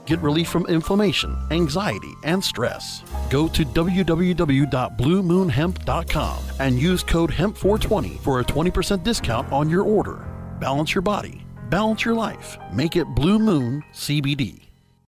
Get 0.11 0.21
relief 0.21 0.49
from 0.49 0.65
inflammation, 0.65 1.37
anxiety, 1.51 2.17
and 2.23 2.43
stress. 2.43 3.01
Go 3.29 3.47
to 3.47 3.63
www.bluemoonhemp.com 3.63 6.37
and 6.59 6.77
use 6.77 7.01
code 7.01 7.31
HEMP420 7.31 8.19
for 8.19 8.41
a 8.41 8.43
20% 8.43 9.05
discount 9.05 9.49
on 9.53 9.69
your 9.69 9.83
order. 9.83 10.27
Balance 10.59 10.93
your 10.93 11.01
body, 11.01 11.45
balance 11.69 12.03
your 12.03 12.15
life. 12.15 12.57
Make 12.73 12.97
it 12.97 13.05
Blue 13.15 13.39
Moon 13.39 13.85
CBD. 13.93 14.60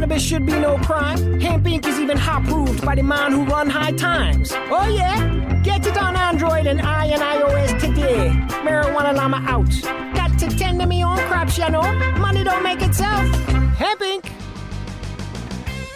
The 0.00 0.06
business 0.06 0.32
of 0.32 0.46
cannabis 0.46 0.46
should 0.46 0.46
be 0.46 0.52
no 0.52 0.78
crime. 0.78 1.40
Hemp 1.40 1.66
Inc. 1.66 1.86
is 1.86 2.00
even 2.00 2.16
hot 2.16 2.44
proved 2.44 2.86
by 2.86 2.94
the 2.94 3.02
man 3.02 3.32
who 3.32 3.44
run 3.44 3.68
High 3.68 3.92
Times. 3.92 4.50
Oh 4.54 4.88
yeah? 4.88 5.60
Get 5.62 5.86
it 5.86 5.98
on 5.98 6.16
Android 6.16 6.66
and 6.66 6.80
I 6.80 7.04
and 7.06 7.20
iOS 7.20 7.78
today. 7.78 8.30
Marijuana 8.64 9.14
Llama 9.14 9.44
out. 9.46 9.68
Got 10.14 10.38
to 10.38 10.48
tend 10.56 10.80
to 10.80 10.86
me 10.86 11.04
own 11.04 11.18
crops, 11.28 11.58
you 11.58 11.68
know. 11.68 11.82
Money 12.18 12.42
don't 12.44 12.62
make 12.62 12.80
itself. 12.80 13.28
Hemp 13.76 14.00
Inc. 14.00 14.24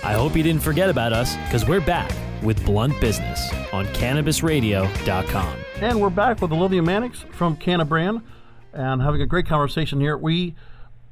I 0.04 0.12
hope 0.12 0.36
you 0.36 0.42
didn't 0.42 0.62
forget 0.62 0.90
about 0.90 1.14
us 1.14 1.36
because 1.46 1.66
we're 1.66 1.80
back 1.80 2.12
with 2.42 2.62
Blunt 2.66 3.00
Business 3.00 3.50
on 3.72 3.86
CannabisRadio.com. 3.86 5.56
And 5.80 6.00
we're 6.00 6.10
back 6.10 6.42
with 6.42 6.52
Olivia 6.52 6.82
Mannix 6.82 7.24
from 7.30 7.56
Cannabrand 7.56 8.22
and 8.74 9.00
having 9.00 9.22
a 9.22 9.26
great 9.26 9.46
conversation 9.46 9.98
here. 9.98 10.18
We, 10.18 10.54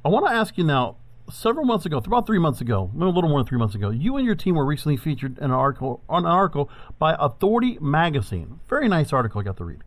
I 0.05 0.09
want 0.09 0.27
to 0.27 0.31
ask 0.31 0.59
you 0.59 0.63
now. 0.63 0.97
Several 1.33 1.65
months 1.65 1.83
ago, 1.87 1.97
about 1.97 2.27
three 2.27 2.37
months 2.37 2.61
ago, 2.61 2.91
a 2.93 3.05
little 3.05 3.27
more 3.27 3.39
than 3.39 3.47
three 3.47 3.57
months 3.57 3.73
ago, 3.73 3.89
you 3.89 4.17
and 4.17 4.25
your 4.25 4.35
team 4.35 4.53
were 4.53 4.63
recently 4.63 4.97
featured 4.97 5.39
in 5.39 5.45
an 5.45 5.51
article 5.51 6.03
on 6.07 6.25
an 6.25 6.31
article 6.31 6.69
by 6.99 7.15
Authority 7.19 7.79
Magazine. 7.81 8.59
Very 8.69 8.87
nice 8.87 9.11
article 9.11 9.41
I 9.41 9.43
got 9.43 9.57
to 9.57 9.63
read. 9.63 9.79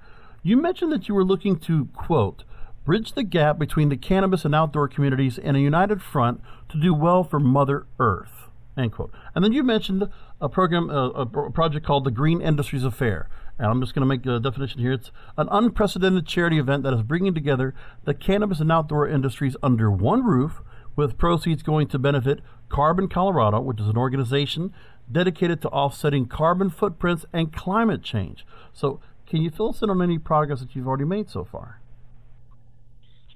You 0.43 0.57
mentioned 0.57 0.91
that 0.91 1.07
you 1.07 1.15
were 1.15 1.23
looking 1.23 1.57
to 1.61 1.87
quote 1.95 2.43
bridge 2.85 3.13
the 3.13 3.23
gap 3.23 3.61
between 3.61 3.91
the 3.91 3.97
cannabis 3.97 4.45
and 4.45 4.57
outdoor 4.57 4.89
communities 4.89 5.39
in 5.39 5.55
a 5.55 5.61
united 5.61 6.03
front 6.03 6.41
to 6.69 6.81
do 6.81 6.93
well 6.93 7.23
for 7.23 7.39
Mother 7.39 7.87
Earth. 8.01 8.49
End 8.77 8.91
quote. 8.91 9.13
And 9.33 9.45
then 9.45 9.53
you 9.53 9.63
mentioned 9.63 10.11
a 10.41 10.49
program, 10.49 10.91
a 10.91 11.27
project 11.27 11.87
called 11.87 12.03
the 12.03 12.11
Green 12.11 12.41
Industries 12.41 12.83
Affair. 12.83 13.29
And 13.57 13.69
I'm 13.69 13.81
just 13.81 13.95
going 13.95 14.03
to 14.03 14.07
make 14.07 14.27
a 14.27 14.41
definition 14.41 14.81
here. 14.81 14.93
It's 14.93 15.13
an 15.39 15.47
unprecedented 15.53 16.27
charity 16.27 16.59
event 16.59 16.83
that 16.83 16.93
is 16.93 17.03
bringing 17.03 17.35
together 17.35 17.73
the 18.05 18.15
cannabis 18.15 18.59
and 18.59 18.73
outdoor 18.73 19.09
industries 19.09 19.57
under 19.63 19.93
one 19.93 20.25
roof, 20.25 20.61
with 20.97 21.19
proceeds 21.19 21.63
going 21.63 21.87
to 21.89 21.99
benefit 21.99 22.41
Carbon 22.69 23.09
Colorado, 23.09 23.61
which 23.61 23.81
is 23.81 23.89
an 23.89 23.97
organization 23.97 24.73
dedicated 25.11 25.63
to 25.63 25.69
offsetting 25.69 26.27
carbon 26.27 26.71
footprints 26.71 27.25
and 27.33 27.53
climate 27.53 28.03
change. 28.03 28.45
So, 28.73 29.01
can 29.27 29.43
you 29.43 29.51
fill 29.51 29.71
us 29.71 29.83
in 29.83 29.91
on 29.91 30.03
any 30.03 30.19
progress 30.19 30.61
that 30.61 30.75
you've 30.75 30.87
already 30.87 31.05
made 31.05 31.29
so 31.29 31.45
far? 31.45 31.81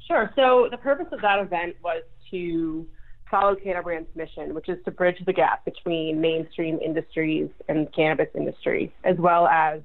Sure. 0.07 0.33
So, 0.35 0.69
the 0.71 0.79
purpose 0.79 1.07
of 1.13 1.21
that 1.21 1.39
event 1.39 1.77
was 1.83 2.03
to 2.31 2.87
follow 3.31 3.55
Cannabrand's 3.55 4.15
mission, 4.17 4.55
which 4.55 4.69
is 4.69 4.79
to 4.85 4.91
bridge 4.91 5.23
the 5.25 5.33
gap 5.33 5.65
between 5.65 6.21
mainstream 6.21 6.81
industries 6.85 7.49
and 7.69 7.93
cannabis 7.95 8.29
industry, 8.35 8.93
as 9.05 9.17
well 9.19 9.47
as 9.47 9.81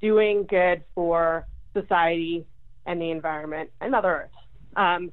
doing 0.00 0.44
good 0.48 0.82
for 0.94 1.46
society 1.72 2.44
and 2.86 3.00
the 3.00 3.10
environment 3.10 3.70
and 3.80 3.92
Mother 3.92 4.24
Earth. 4.24 4.30
Um, 4.76 5.12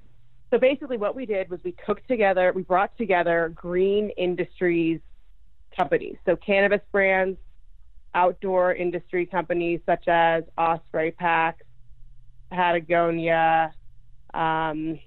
so 0.51 0.57
basically, 0.57 0.97
what 0.97 1.15
we 1.15 1.25
did 1.25 1.49
was 1.49 1.61
we 1.63 1.71
cooked 1.85 2.07
together, 2.09 2.51
we 2.53 2.63
brought 2.63 2.95
together 2.97 3.51
green 3.55 4.09
industries 4.17 4.99
companies, 5.75 6.17
so 6.25 6.35
cannabis 6.35 6.81
brands, 6.91 7.39
outdoor 8.13 8.75
industry 8.75 9.25
companies 9.25 9.79
such 9.85 10.09
as 10.09 10.43
Osprey 10.57 11.11
Packs, 11.11 11.63
Patagonia, 12.51 13.73
um, 14.33 14.99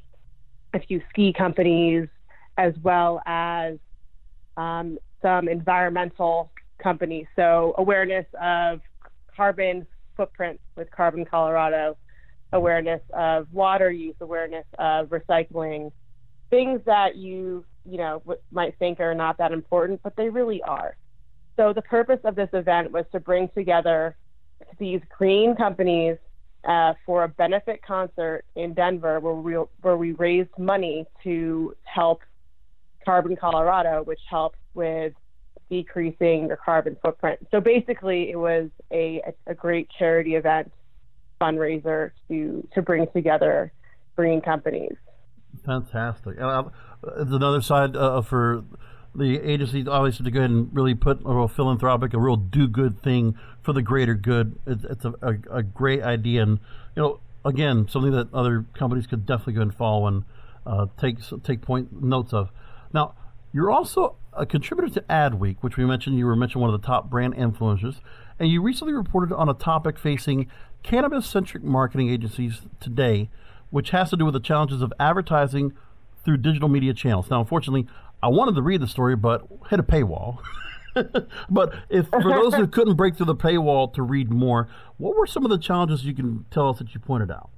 a 0.73 0.81
few 0.81 1.03
ski 1.11 1.33
companies, 1.33 2.09
as 2.57 2.73
well 2.83 3.21
as 3.27 3.77
um, 4.57 4.99
some 5.21 5.49
environmental 5.49 6.51
companies. 6.83 7.27
So 7.37 7.75
awareness 7.77 8.27
of 8.41 8.81
carbon 9.37 9.87
footprint 10.17 10.59
with 10.77 10.91
Carbon 10.91 11.27
Colorado, 11.27 11.99
awareness 12.55 13.03
of 13.13 13.53
water 13.53 13.91
use, 13.91 14.15
awareness 14.21 14.65
of 14.79 15.09
recycling, 15.09 15.93
things 16.49 16.81
that 16.87 17.17
you 17.17 17.65
you 17.85 17.99
know 17.99 18.23
might 18.51 18.79
think 18.79 19.01
are 19.01 19.15
not 19.15 19.37
that 19.39 19.53
important, 19.53 20.01
but 20.03 20.17
they 20.17 20.31
really 20.31 20.63
are. 20.63 20.97
So 21.57 21.73
the 21.73 21.83
purpose 21.83 22.21
of 22.25 22.35
this 22.35 22.49
event 22.53 22.91
was 22.91 23.05
to 23.13 23.21
bring 23.21 23.49
together 23.55 24.17
these 24.79 25.01
green 25.17 25.55
companies 25.55 26.17
uh, 26.65 26.95
for 27.05 27.25
a 27.25 27.29
benefit 27.29 27.83
concert 27.83 28.45
in 28.57 28.73
Denver, 28.73 29.21
where 29.21 29.35
we 29.35 29.55
where 29.83 29.97
we 29.97 30.13
raised 30.13 30.57
money 30.59 31.05
to 31.25 31.75
help 31.83 32.23
Carbon 33.05 33.37
Colorado, 33.37 34.03
which 34.05 34.21
helps 34.31 34.59
with 34.75 35.13
decreasing 35.71 36.47
your 36.49 36.57
carbon 36.57 36.97
footprint. 37.03 37.41
So 37.51 37.61
basically, 37.61 38.31
it 38.31 38.37
was 38.37 38.71
a, 38.93 39.23
a 39.47 39.55
great 39.55 39.89
charity 39.99 40.37
event 40.37 40.73
fundraiser 41.41 42.11
to 42.29 42.67
to 42.75 42.83
bring 42.83 43.07
together 43.09 43.73
green 44.17 44.41
companies. 44.41 44.97
Fantastic. 45.65 46.37
And 46.39 46.71
it's 47.19 47.31
another 47.31 47.61
side 47.61 47.97
uh, 47.97 48.23
for 48.23 48.65
the 49.15 49.39
agency, 49.39 49.87
obviously, 49.87 50.25
to 50.25 50.31
go 50.31 50.41
ahead 50.41 50.51
and 50.51 50.75
really 50.75 50.95
put 50.95 51.21
a 51.25 51.35
real 51.35 51.49
philanthropic, 51.49 52.15
a 52.15 52.19
real 52.19 52.37
do-good 52.37 53.01
thing 53.01 53.37
for 53.63 53.73
the 53.73 53.83
greater 53.83 54.15
good. 54.15 54.59
It's, 54.67 54.85
it's 54.85 55.05
a, 55.05 55.15
a, 55.23 55.59
a, 55.59 55.63
great 55.63 56.03
idea, 56.03 56.43
and 56.43 56.59
you 56.97 57.03
know, 57.03 57.21
again, 57.45 57.87
something 57.89 58.13
that 58.13 58.33
other 58.35 58.65
companies 58.75 59.07
could 59.07 59.25
definitely 59.25 59.55
go 59.55 59.63
and 59.63 59.75
follow 59.75 60.07
and 60.07 60.25
uh, 60.67 60.87
take 60.99 61.19
take 61.45 61.63
point 61.63 62.03
notes 62.03 62.33
of. 62.33 62.51
Now, 62.93 63.15
you're 63.53 63.71
also 63.71 64.17
a 64.33 64.45
contributor 64.45 64.93
to 64.95 65.01
Adweek, 65.03 65.59
which 65.61 65.77
we 65.77 65.85
mentioned. 65.85 66.19
You 66.19 66.27
were 66.27 66.37
mentioned 66.37 66.63
one 66.63 66.75
of 66.75 66.81
the 66.81 66.87
top 66.87 67.09
brand 67.09 67.37
influencers, 67.37 68.01
and 68.39 68.49
you 68.49 68.63
recently 68.63 68.95
reported 68.95 69.35
on 69.35 69.49
a 69.49 69.55
topic 69.55 69.99
facing 69.99 70.51
cannabis-centric 70.85 71.65
marketing 71.65 72.11
agencies 72.11 72.61
today, 72.79 73.29
which 73.71 73.91
has 73.91 74.11
to 74.11 74.17
do 74.17 74.25
with 74.25 74.35
the 74.35 74.41
challenges 74.41 74.83
of 74.83 74.93
advertising 75.01 75.73
through 76.25 76.37
digital 76.37 76.69
media 76.69 76.95
channels. 76.95 77.29
Now, 77.29 77.41
unfortunately, 77.41 77.89
I 78.23 78.29
wanted 78.29 78.55
to 78.55 78.63
read 78.63 78.81
the 78.81 78.87
story, 78.87 79.17
but 79.17 79.43
hit 79.71 79.81
a 79.81 79.83
paywall. 79.83 80.39
but 81.51 81.75
if 81.89 82.07
for 82.09 82.23
those 82.23 82.55
who 82.55 82.67
couldn't 82.69 82.95
break 82.95 83.17
through 83.17 83.27
the 83.27 83.35
paywall 83.35 83.93
to 83.95 84.03
read 84.03 84.31
more, 84.31 84.69
what 84.99 85.17
were 85.17 85.27
some 85.27 85.45
of 85.45 85.51
the 85.51 85.59
challenges 85.59 86.05
you 86.05 86.15
can 86.15 86.45
tell 86.51 86.69
us 86.69 86.79
that 86.79 86.95
you 86.95 87.01
pointed 87.01 87.31
out? 87.31 87.51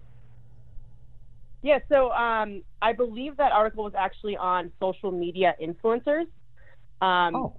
Yeah, 1.62 1.80
so 1.88 2.12
um, 2.12 2.62
I 2.80 2.92
believe 2.92 3.36
that 3.38 3.50
article 3.50 3.84
was 3.84 3.94
actually 3.96 4.36
on 4.36 4.70
social 4.80 5.10
media 5.10 5.54
influencers. 5.60 6.26
Um, 7.00 7.34
oh. 7.34 7.56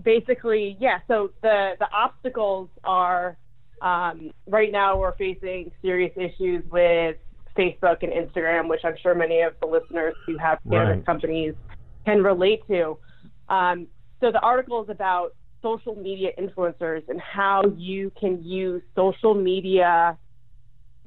Basically, 0.00 0.76
yeah. 0.78 1.00
So 1.08 1.32
the 1.42 1.74
the 1.78 1.88
obstacles 1.92 2.68
are 2.84 3.36
um, 3.82 4.30
right 4.46 4.70
now 4.72 4.98
we're 4.98 5.16
facing 5.16 5.70
serious 5.82 6.12
issues 6.16 6.64
with 6.70 7.16
Facebook 7.56 8.02
and 8.02 8.12
Instagram, 8.12 8.68
which 8.68 8.80
I'm 8.84 8.96
sure 9.02 9.14
many 9.14 9.40
of 9.40 9.54
the 9.60 9.66
listeners 9.66 10.14
who 10.26 10.36
have 10.38 10.58
cannabis 10.68 10.96
right. 10.96 11.06
companies 11.06 11.54
can 12.04 12.22
relate 12.22 12.62
to. 12.68 12.98
Um, 13.48 13.86
so 14.20 14.30
the 14.30 14.40
article 14.40 14.82
is 14.82 14.88
about 14.88 15.34
social 15.62 15.94
media 15.96 16.30
influencers 16.38 17.08
and 17.08 17.20
how 17.20 17.62
you 17.76 18.12
can 18.18 18.42
use 18.44 18.82
social 18.94 19.34
media 19.34 20.16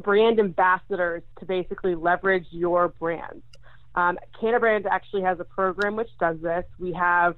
brand 0.01 0.39
ambassadors 0.39 1.23
to 1.39 1.45
basically 1.45 1.95
leverage 1.95 2.45
your 2.51 2.89
brand. 2.89 3.43
Um, 3.95 4.17
Cannabrand 4.41 4.85
actually 4.89 5.21
has 5.23 5.39
a 5.39 5.43
program 5.43 5.95
which 5.95 6.09
does 6.19 6.39
this. 6.41 6.65
We 6.79 6.93
have 6.93 7.35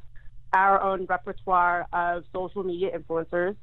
our 0.54 0.82
own 0.82 1.06
repertoire 1.06 1.88
of 1.92 2.24
social 2.32 2.64
media 2.64 2.98
influencers, 2.98 3.56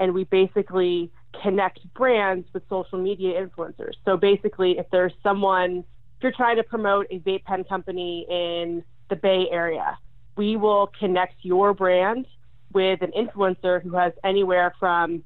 and 0.00 0.14
we 0.14 0.24
basically 0.24 1.12
connect 1.42 1.78
brands 1.94 2.48
with 2.52 2.62
social 2.68 2.98
media 2.98 3.46
influencers. 3.46 3.92
So 4.04 4.16
basically, 4.16 4.78
if 4.78 4.86
there's 4.90 5.12
someone, 5.22 5.84
if 6.16 6.22
you're 6.22 6.32
trying 6.32 6.56
to 6.56 6.64
promote 6.64 7.06
a 7.10 7.20
vape 7.20 7.44
pen 7.44 7.64
company 7.64 8.26
in 8.28 8.82
the 9.10 9.16
Bay 9.16 9.46
Area, 9.52 9.98
we 10.36 10.56
will 10.56 10.90
connect 10.98 11.34
your 11.42 11.74
brand 11.74 12.26
with 12.72 13.02
an 13.02 13.12
influencer 13.16 13.82
who 13.82 13.94
has 13.94 14.12
anywhere 14.24 14.74
from 14.80 15.22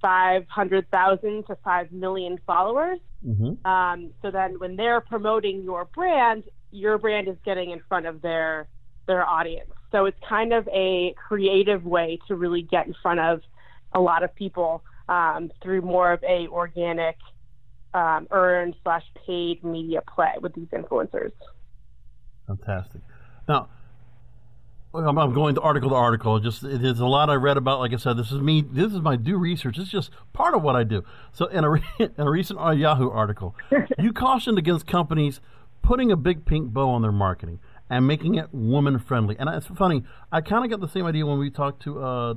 500,000 0.00 1.46
to 1.46 1.56
5 1.62 1.92
million 1.92 2.38
followers. 2.46 2.98
Mm-hmm. 3.26 3.66
Um, 3.66 4.10
so 4.22 4.30
then 4.30 4.58
when 4.58 4.76
they're 4.76 5.00
promoting 5.00 5.62
your 5.62 5.84
brand, 5.86 6.44
your 6.70 6.98
brand 6.98 7.28
is 7.28 7.36
getting 7.44 7.70
in 7.70 7.80
front 7.88 8.06
of 8.06 8.22
their 8.22 8.68
their 9.06 9.26
audience. 9.26 9.70
So 9.94 10.06
it's 10.06 10.18
kind 10.28 10.52
of 10.52 10.66
a 10.68 11.14
creative 11.28 11.84
way 11.84 12.18
to 12.26 12.34
really 12.34 12.62
get 12.62 12.88
in 12.88 12.96
front 13.00 13.20
of 13.20 13.42
a 13.92 14.00
lot 14.00 14.24
of 14.24 14.34
people 14.34 14.82
um, 15.08 15.52
through 15.62 15.82
more 15.82 16.12
of 16.12 16.20
a 16.24 16.48
organic 16.48 17.16
um, 17.94 18.26
earned 18.32 18.74
slash 18.82 19.04
paid 19.24 19.62
media 19.62 20.02
play 20.12 20.32
with 20.40 20.52
these 20.54 20.66
influencers. 20.66 21.30
Fantastic. 22.48 23.02
Now, 23.48 23.68
I'm, 24.92 25.16
I'm 25.16 25.32
going 25.32 25.54
to 25.54 25.60
article 25.60 25.90
to 25.90 25.94
article. 25.94 26.40
Just 26.40 26.62
there's 26.62 26.98
a 26.98 27.06
lot 27.06 27.30
I 27.30 27.34
read 27.34 27.56
about. 27.56 27.78
Like 27.78 27.92
I 27.92 27.96
said, 27.96 28.16
this 28.16 28.32
is 28.32 28.40
me. 28.40 28.62
This 28.62 28.92
is 28.92 29.00
my 29.00 29.14
do 29.14 29.36
research. 29.36 29.78
It's 29.78 29.92
just 29.92 30.10
part 30.32 30.54
of 30.54 30.62
what 30.62 30.74
I 30.74 30.82
do. 30.82 31.04
So 31.32 31.46
in 31.46 31.62
a, 31.62 31.70
re- 31.70 31.84
in 32.00 32.10
a 32.18 32.28
recent 32.28 32.58
Yahoo 32.58 33.10
article, 33.10 33.54
you 34.00 34.12
cautioned 34.12 34.58
against 34.58 34.88
companies 34.88 35.40
putting 35.82 36.10
a 36.10 36.16
big 36.16 36.46
pink 36.46 36.72
bow 36.72 36.90
on 36.90 37.02
their 37.02 37.12
marketing 37.12 37.60
and 37.90 38.06
making 38.06 38.36
it 38.36 38.48
woman 38.52 38.98
friendly. 38.98 39.36
And 39.38 39.48
it's 39.48 39.66
funny. 39.66 40.04
I 40.32 40.40
kind 40.40 40.64
of 40.64 40.70
got 40.70 40.80
the 40.80 40.92
same 40.92 41.06
idea 41.06 41.26
when 41.26 41.38
we 41.38 41.50
talked 41.50 41.82
to 41.82 42.02
uh, 42.02 42.34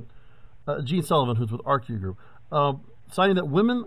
uh, 0.66 0.82
Gene 0.82 1.02
Sullivan, 1.02 1.36
who's 1.36 1.50
with 1.50 1.62
Arcview 1.62 2.00
Group, 2.00 2.18
uh, 2.52 2.74
citing 3.10 3.36
that 3.36 3.48
women 3.48 3.86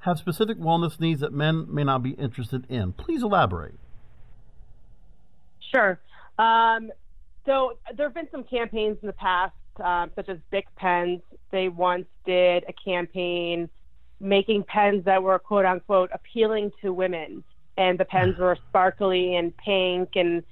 have 0.00 0.18
specific 0.18 0.58
wellness 0.58 0.98
needs 1.00 1.20
that 1.20 1.32
men 1.32 1.66
may 1.68 1.84
not 1.84 2.02
be 2.02 2.10
interested 2.10 2.64
in. 2.68 2.92
Please 2.92 3.22
elaborate. 3.22 3.74
Sure. 5.72 5.98
Um, 6.38 6.90
so 7.44 7.78
there 7.96 8.06
have 8.06 8.14
been 8.14 8.28
some 8.30 8.44
campaigns 8.44 8.98
in 9.02 9.06
the 9.06 9.12
past, 9.12 9.54
um, 9.82 10.10
such 10.14 10.28
as 10.28 10.38
Bic 10.50 10.66
pens. 10.76 11.22
They 11.50 11.68
once 11.68 12.06
did 12.24 12.64
a 12.68 12.72
campaign 12.72 13.68
making 14.20 14.64
pens 14.64 15.04
that 15.04 15.22
were 15.22 15.38
quote 15.38 15.66
unquote 15.66 16.10
appealing 16.12 16.72
to 16.82 16.92
women, 16.92 17.44
and 17.76 17.98
the 17.98 18.04
pens 18.04 18.36
were 18.38 18.56
sparkly 18.68 19.36
and 19.36 19.56
pink. 19.56 20.10
And 20.14 20.42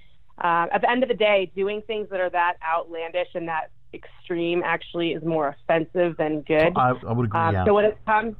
uh, 0.42 0.66
at 0.72 0.80
the 0.80 0.90
end 0.90 1.02
of 1.02 1.08
the 1.08 1.14
day, 1.14 1.50
doing 1.54 1.82
things 1.86 2.08
that 2.10 2.20
are 2.20 2.30
that 2.30 2.54
outlandish 2.66 3.28
and 3.34 3.48
that 3.48 3.70
extreme 3.92 4.62
actually 4.64 5.12
is 5.12 5.22
more 5.24 5.56
offensive 5.68 6.16
than 6.16 6.42
good. 6.42 6.72
I, 6.76 6.90
I 7.06 7.12
would 7.12 7.26
agree. 7.26 7.40
Um, 7.40 7.54
yeah. 7.54 7.64
So 7.64 7.74
when 7.74 7.84
it 7.84 7.98
comes, 8.06 8.34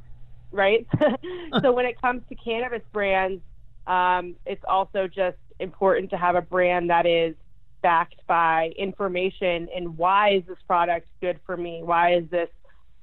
right? 0.51 0.85
so 1.61 1.71
when 1.71 1.85
it 1.85 1.99
comes 2.01 2.23
to 2.29 2.35
cannabis 2.35 2.81
brands, 2.91 3.41
um, 3.87 4.35
it's 4.45 4.63
also 4.67 5.07
just 5.07 5.37
important 5.59 6.09
to 6.09 6.17
have 6.17 6.35
a 6.35 6.41
brand 6.41 6.89
that 6.89 7.05
is 7.05 7.35
backed 7.81 8.19
by 8.27 8.71
information 8.77 9.67
and 9.75 9.95
why 9.97 10.33
is 10.33 10.43
this 10.47 10.57
product 10.67 11.07
good 11.21 11.39
for 11.45 11.55
me? 11.55 11.81
Why 11.83 12.15
is 12.15 12.23
this 12.31 12.49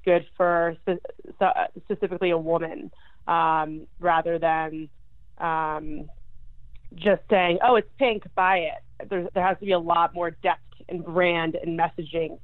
good 0.03 0.25
for 0.35 0.75
spe- 0.81 1.41
specifically 1.85 2.31
a 2.31 2.37
woman 2.37 2.91
um, 3.25 3.87
rather 3.99 4.37
than 4.37 4.89
um, 5.37 6.09
just 6.95 7.21
saying, 7.29 7.59
oh, 7.63 7.75
it's 7.75 7.89
pink, 7.97 8.23
buy 8.35 8.57
it. 8.57 9.09
There, 9.09 9.29
there 9.33 9.45
has 9.45 9.57
to 9.59 9.65
be 9.65 9.71
a 9.71 9.79
lot 9.79 10.13
more 10.13 10.31
depth 10.31 10.61
and 10.87 11.03
brand 11.03 11.55
and 11.55 11.79
messaging 11.79 12.39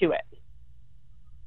to 0.00 0.12
it. 0.12 0.20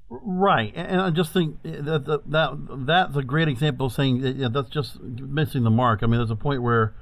Right, 0.09 0.73
and 0.75 0.99
I 0.99 1.09
just 1.09 1.31
think 1.31 1.63
that 1.63 2.03
that, 2.05 2.29
that 2.29 2.85
that's 2.85 3.15
a 3.15 3.23
great 3.23 3.47
example 3.47 3.85
of 3.85 3.93
saying 3.93 4.21
that, 4.21 4.35
yeah, 4.35 4.49
that's 4.51 4.69
just 4.69 4.99
missing 4.99 5.63
the 5.63 5.69
mark. 5.69 6.03
I 6.03 6.07
mean, 6.07 6.17
there's 6.17 6.31
a 6.31 6.35
point 6.35 6.61
where, 6.61 6.93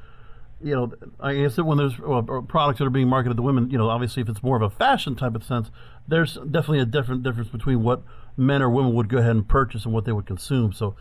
you 0.62 0.75
know, 0.75 0.93
I 1.19 1.34
guess 1.34 1.56
that 1.56 1.63
when 1.63 1.80
there's 1.80 1.95
uh, 1.95 2.21
products 2.47 2.78
that 2.78 2.86
are 2.86 2.91
being 2.91 3.08
marketed 3.08 3.38
to 3.38 3.41
women, 3.41 3.71
you 3.71 3.80
know, 3.80 3.89
obviously 3.89 4.21
if 4.21 4.30
it's 4.30 4.43
more 4.43 4.58
of 4.58 4.62
a 4.62 4.69
fashion 4.69 5.15
type 5.15 5.34
of 5.34 5.43
sense, 5.43 5.71
there's 6.08 6.36
definitely 6.36 6.82
a 6.82 6.86
different 6.86 7.23
difference 7.23 7.49
between 7.49 7.82
what 7.82 8.04
men 8.38 8.62
or 8.62 8.69
women 8.69 8.93
would 8.93 9.10
go 9.10 9.17
ahead 9.17 9.32
and 9.32 9.47
purchase 9.47 9.86
and 9.86 9.93
what 9.93 10.06
they 10.06 10.12
would 10.12 10.28
consume. 10.28 10.71
So 10.71 10.95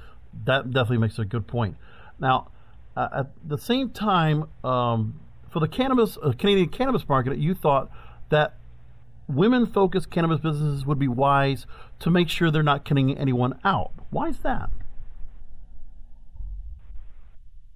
that 0.46 0.70
definitely 0.70 0.98
makes 0.98 1.18
a 1.18 1.26
good 1.26 1.46
point. 1.46 1.76
Now, 2.18 2.50
uh, 2.98 3.20
at 3.20 3.26
the 3.48 3.56
same 3.56 3.90
time, 3.90 4.48
um, 4.64 5.20
for 5.50 5.60
the 5.60 5.68
cannabis 5.68 6.18
uh, 6.20 6.32
Canadian 6.36 6.68
cannabis 6.68 7.08
market, 7.08 7.38
you 7.38 7.54
thought 7.54 7.90
that 8.30 8.56
women 9.28 9.66
focused 9.66 10.10
cannabis 10.10 10.40
businesses 10.40 10.84
would 10.84 10.98
be 10.98 11.06
wise 11.06 11.64
to 12.00 12.10
make 12.10 12.28
sure 12.28 12.50
they're 12.50 12.62
not 12.64 12.84
cutting 12.84 13.16
anyone 13.16 13.56
out. 13.64 13.92
Why 14.10 14.28
is 14.28 14.38
that? 14.40 14.70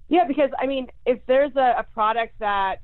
Yeah, 0.09 0.25
because 0.27 0.49
I 0.59 0.67
mean, 0.67 0.87
if 1.05 1.19
there's 1.25 1.55
a, 1.55 1.75
a, 1.79 1.85
product 1.93 2.37
that 2.39 2.81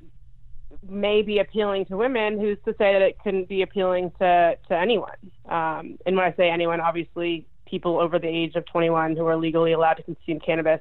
may 0.88 1.20
be 1.20 1.40
appealing 1.40 1.84
to 1.86 1.96
women, 1.98 2.40
who's 2.40 2.56
to 2.64 2.72
say 2.72 2.94
that 2.94 3.02
it 3.02 3.18
couldn't 3.22 3.48
be 3.48 3.60
appealing 3.60 4.12
to, 4.18 4.56
to 4.68 4.76
anyone? 4.76 5.18
Um, 5.44 5.98
and 6.06 6.16
when 6.16 6.24
I 6.24 6.34
say 6.36 6.48
anyone, 6.48 6.80
obviously 6.80 7.46
people 7.66 8.00
over 8.00 8.18
the 8.18 8.26
age 8.26 8.56
of 8.56 8.64
21 8.64 9.14
who 9.14 9.26
are 9.26 9.36
legally 9.36 9.72
allowed 9.72 9.94
to 9.94 10.02
consume 10.02 10.40
cannabis 10.40 10.80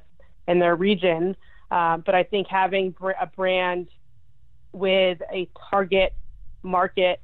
in 0.50 0.60
their 0.60 0.76
region. 0.76 1.36
Um, 1.72 2.04
but 2.06 2.16
I 2.16 2.24
think 2.24 2.48
having 2.48 2.92
br- 2.92 3.12
a 3.12 3.28
brand 3.28 3.88
with 4.72 5.20
a 5.32 5.50
target 5.70 6.14
market 6.64 7.22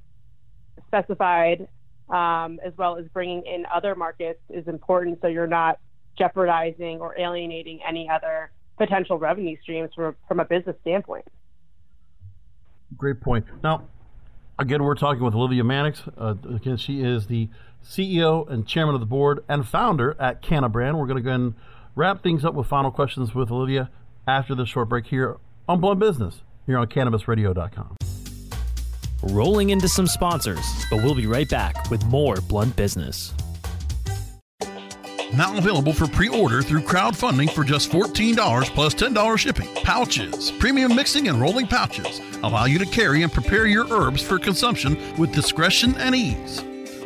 specified, 0.87 1.67
um, 2.09 2.59
as 2.63 2.73
well 2.77 2.97
as 2.97 3.05
bringing 3.07 3.45
in 3.45 3.65
other 3.73 3.95
markets, 3.95 4.39
is 4.49 4.67
important. 4.67 5.19
So 5.21 5.27
you're 5.27 5.47
not 5.47 5.79
jeopardizing 6.17 6.99
or 6.99 7.17
alienating 7.19 7.79
any 7.87 8.09
other 8.09 8.51
potential 8.77 9.17
revenue 9.17 9.57
streams 9.61 9.89
from, 9.95 10.15
from 10.27 10.39
a 10.39 10.45
business 10.45 10.75
standpoint. 10.81 11.25
Great 12.95 13.19
point. 13.19 13.45
Now, 13.63 13.87
again, 14.59 14.83
we're 14.83 14.95
talking 14.95 15.23
with 15.23 15.33
Olivia 15.33 15.63
Mannix. 15.63 16.03
Uh, 16.17 16.35
again, 16.53 16.77
she 16.77 17.01
is 17.01 17.27
the 17.27 17.49
CEO 17.83 18.49
and 18.49 18.67
chairman 18.67 18.95
of 18.95 19.01
the 19.01 19.07
board 19.07 19.43
and 19.49 19.67
founder 19.67 20.15
at 20.19 20.41
Cannabrand. 20.41 20.97
We're 20.97 21.07
going 21.07 21.17
to 21.17 21.23
go 21.23 21.31
and 21.31 21.55
wrap 21.95 22.23
things 22.23 22.45
up 22.45 22.53
with 22.53 22.67
final 22.67 22.91
questions 22.91 23.33
with 23.33 23.51
Olivia 23.51 23.89
after 24.27 24.55
this 24.55 24.69
short 24.69 24.89
break 24.89 25.05
here 25.07 25.37
on 25.67 25.79
Blunt 25.79 25.99
Business 25.99 26.41
here 26.65 26.77
on 26.77 26.87
CannabisRadio.com. 26.87 27.95
Rolling 29.23 29.71
into 29.71 29.87
some 29.87 30.07
sponsors, 30.07 30.65
but 30.89 31.03
we'll 31.03 31.15
be 31.15 31.27
right 31.27 31.49
back 31.49 31.89
with 31.89 32.05
more 32.05 32.35
Blunt 32.47 32.75
Business. 32.75 33.33
Now 35.33 35.57
available 35.57 35.91
for 35.91 36.07
pre-order 36.07 36.61
through 36.61 36.81
crowdfunding 36.81 37.49
for 37.51 37.63
just 37.63 37.91
$14 37.91 38.65
plus 38.67 38.93
$10 38.93 39.37
shipping. 39.37 39.73
Pouches, 39.83 40.51
premium 40.51 40.95
mixing 40.95 41.27
and 41.27 41.41
rolling 41.41 41.67
pouches 41.67 42.21
allow 42.43 42.65
you 42.65 42.77
to 42.79 42.85
carry 42.85 43.23
and 43.23 43.31
prepare 43.31 43.65
your 43.65 43.91
herbs 43.91 44.21
for 44.21 44.37
consumption 44.39 44.97
with 45.17 45.33
discretion 45.33 45.95
and 45.95 46.15
ease. 46.15 46.63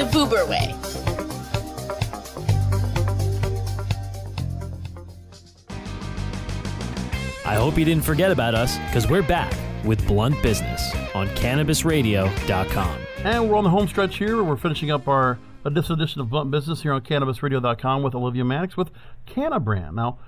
the 0.00 0.06
boober 0.06 0.48
way. 0.48 0.74
I 7.44 7.54
hope 7.54 7.76
you 7.76 7.84
didn't 7.84 8.04
forget 8.04 8.30
about 8.30 8.54
us 8.54 8.78
because 8.86 9.08
we're 9.08 9.22
back 9.22 9.52
with 9.84 10.06
Blunt 10.06 10.42
Business 10.42 10.94
on 11.14 11.28
CannabisRadio.com. 11.28 12.98
And 13.24 13.50
we're 13.50 13.56
on 13.56 13.64
the 13.64 13.70
home 13.70 13.88
stretch 13.88 14.16
here. 14.16 14.42
We're 14.42 14.56
finishing 14.56 14.90
up 14.90 15.06
our 15.06 15.38
this 15.64 15.90
edition 15.90 16.22
of 16.22 16.30
Blunt 16.30 16.50
Business 16.50 16.80
here 16.80 16.94
on 16.94 17.02
CannabisRadio.com 17.02 18.02
with 18.02 18.14
Olivia 18.14 18.44
Mannix 18.44 18.78
with 18.78 18.90
Cannabrand. 19.26 19.92
Now, 19.92 20.18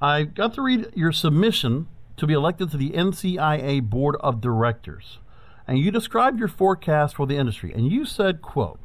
I 0.00 0.22
got 0.22 0.54
to 0.54 0.62
read 0.62 0.90
your 0.94 1.12
submission 1.12 1.88
to 2.16 2.26
be 2.26 2.32
elected 2.32 2.70
to 2.70 2.78
the 2.78 2.90
NCIA 2.90 3.82
Board 3.82 4.16
of 4.20 4.40
Directors. 4.40 5.18
And 5.66 5.78
you 5.78 5.90
described 5.90 6.38
your 6.38 6.48
forecast 6.48 7.16
for 7.16 7.26
the 7.26 7.36
industry. 7.36 7.72
And 7.74 7.92
you 7.92 8.06
said, 8.06 8.40
quote, 8.40 8.80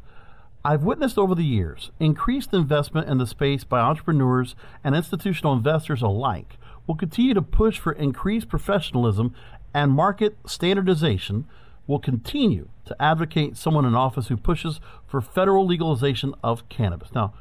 I've 0.68 0.84
witnessed 0.84 1.18
over 1.18 1.34
the 1.34 1.46
years 1.46 1.92
increased 1.98 2.54
investment 2.54 3.08
in 3.08 3.20
the 3.20 3.26
space 3.26 3.64
by 3.64 3.80
entrepreneurs 3.80 4.54
and 4.84 4.96
institutional 4.96 5.54
investors 5.54 6.02
alike 6.02 6.58
will 6.86 6.96
continue 6.96 7.34
to 7.34 7.42
push 7.42 7.80
for 7.80 7.94
increased 7.94 8.50
professionalism 8.50 9.34
and 9.74 9.94
market 9.94 10.36
standardization 10.46 11.48
will 11.88 12.00
continue 12.00 12.68
to 12.84 13.02
advocate 13.02 13.56
someone 13.56 13.86
in 13.86 13.96
office 13.96 14.28
who 14.28 14.36
pushes 14.36 14.82
for 15.08 15.22
federal 15.22 15.66
legalization 15.66 16.36
of 16.44 16.68
cannabis. 16.68 17.16
Now, 17.16 17.34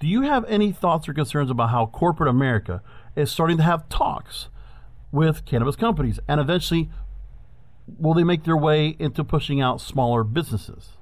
do 0.00 0.08
you 0.08 0.22
have 0.22 0.44
any 0.46 0.72
thoughts 0.72 1.08
or 1.08 1.14
concerns 1.14 1.52
about 1.52 1.70
how 1.70 1.86
corporate 1.86 2.28
America 2.28 2.82
is 3.14 3.30
starting 3.30 3.58
to 3.58 3.62
have 3.62 3.88
talks 3.88 4.48
with 5.12 5.44
cannabis 5.44 5.76
companies, 5.76 6.18
and 6.26 6.40
eventually, 6.40 6.90
will 8.00 8.14
they 8.14 8.24
make 8.24 8.42
their 8.42 8.56
way 8.56 8.96
into 8.98 9.22
pushing 9.22 9.60
out 9.60 9.80
smaller 9.80 10.24
businesses? 10.24 10.93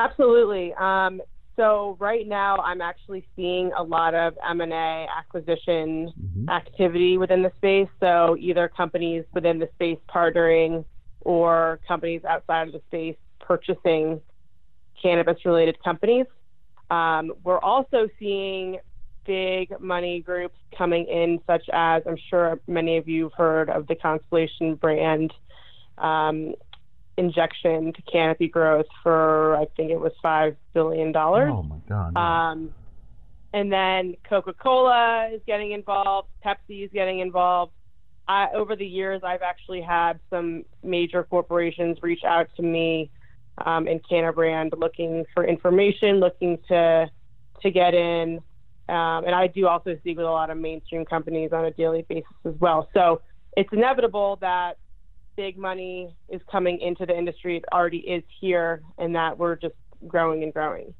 Absolutely. 0.00 0.72
Um, 0.74 1.20
so 1.56 1.96
right 2.00 2.26
now, 2.26 2.56
I'm 2.56 2.80
actually 2.80 3.26
seeing 3.36 3.70
a 3.76 3.82
lot 3.82 4.14
of 4.14 4.34
M&A 4.48 5.06
acquisition 5.14 6.10
mm-hmm. 6.18 6.48
activity 6.48 7.18
within 7.18 7.42
the 7.42 7.52
space. 7.58 7.88
So 8.00 8.36
either 8.40 8.68
companies 8.68 9.24
within 9.34 9.58
the 9.58 9.68
space 9.74 9.98
partnering 10.08 10.84
or 11.20 11.80
companies 11.86 12.24
outside 12.24 12.68
of 12.68 12.72
the 12.72 12.80
space 12.88 13.16
purchasing 13.40 14.22
cannabis-related 15.02 15.82
companies. 15.82 16.26
Um, 16.90 17.32
we're 17.44 17.60
also 17.60 18.08
seeing 18.18 18.78
big 19.26 19.78
money 19.80 20.20
groups 20.20 20.56
coming 20.76 21.06
in, 21.06 21.40
such 21.46 21.68
as 21.72 22.02
I'm 22.06 22.16
sure 22.30 22.58
many 22.66 22.96
of 22.96 23.06
you 23.06 23.24
have 23.24 23.34
heard 23.34 23.70
of 23.70 23.86
the 23.86 23.96
Constellation 23.96 24.76
brand 24.76 25.34
um, 25.98 26.54
injection 27.20 27.92
to 27.92 28.02
canopy 28.02 28.48
growth 28.48 28.86
for 29.02 29.56
I 29.56 29.66
think 29.76 29.90
it 29.90 30.00
was 30.00 30.12
five 30.22 30.56
billion 30.74 31.12
dollars. 31.12 31.52
Oh 31.52 31.62
my 31.62 31.76
god! 31.88 32.16
Um, 32.16 32.74
and 33.52 33.72
then 33.72 34.16
Coca-Cola 34.28 35.30
is 35.32 35.40
getting 35.46 35.72
involved. 35.72 36.28
Pepsi 36.44 36.84
is 36.84 36.90
getting 36.92 37.18
involved. 37.20 37.72
I, 38.28 38.48
over 38.54 38.76
the 38.76 38.86
years, 38.86 39.22
I've 39.24 39.42
actually 39.42 39.80
had 39.80 40.20
some 40.30 40.64
major 40.84 41.24
corporations 41.24 41.98
reach 42.00 42.22
out 42.24 42.48
to 42.56 42.62
me 42.62 43.10
um, 43.66 43.88
in 43.88 44.00
Cannabrand 44.00 44.70
looking 44.78 45.24
for 45.34 45.44
information, 45.44 46.20
looking 46.20 46.58
to 46.68 47.10
to 47.62 47.70
get 47.70 47.94
in. 47.94 48.40
Um, 48.88 49.24
and 49.24 49.34
I 49.34 49.46
do 49.46 49.68
also 49.68 49.96
speak 49.98 50.16
with 50.16 50.26
a 50.26 50.30
lot 50.30 50.50
of 50.50 50.58
mainstream 50.58 51.04
companies 51.04 51.52
on 51.52 51.64
a 51.64 51.70
daily 51.70 52.04
basis 52.08 52.24
as 52.44 52.54
well. 52.58 52.88
So 52.94 53.20
it's 53.56 53.72
inevitable 53.72 54.38
that 54.40 54.78
big 55.36 55.56
money 55.56 56.14
is 56.28 56.40
coming 56.50 56.80
into 56.80 57.06
the 57.06 57.16
industry. 57.16 57.56
It 57.56 57.64
already 57.72 57.98
is 57.98 58.22
here, 58.40 58.82
and 58.98 59.14
that 59.14 59.38
we're 59.38 59.56
just 59.56 59.74
growing 60.06 60.42
and 60.42 60.52
growing. 60.52 60.94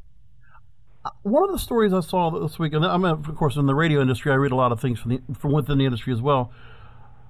Uh, 1.04 1.10
one 1.22 1.44
of 1.44 1.52
the 1.52 1.58
stories 1.58 1.92
I 1.92 2.00
saw 2.00 2.30
this 2.30 2.58
week, 2.58 2.72
and 2.72 2.84
I'm 2.84 3.04
of 3.04 3.34
course 3.36 3.56
in 3.56 3.66
the 3.66 3.74
radio 3.74 4.00
industry. 4.00 4.32
I 4.32 4.34
read 4.34 4.52
a 4.52 4.56
lot 4.56 4.72
of 4.72 4.80
things 4.80 5.00
from, 5.00 5.10
the, 5.12 5.34
from 5.34 5.52
within 5.52 5.78
the 5.78 5.84
industry 5.84 6.12
as 6.12 6.20
well. 6.20 6.52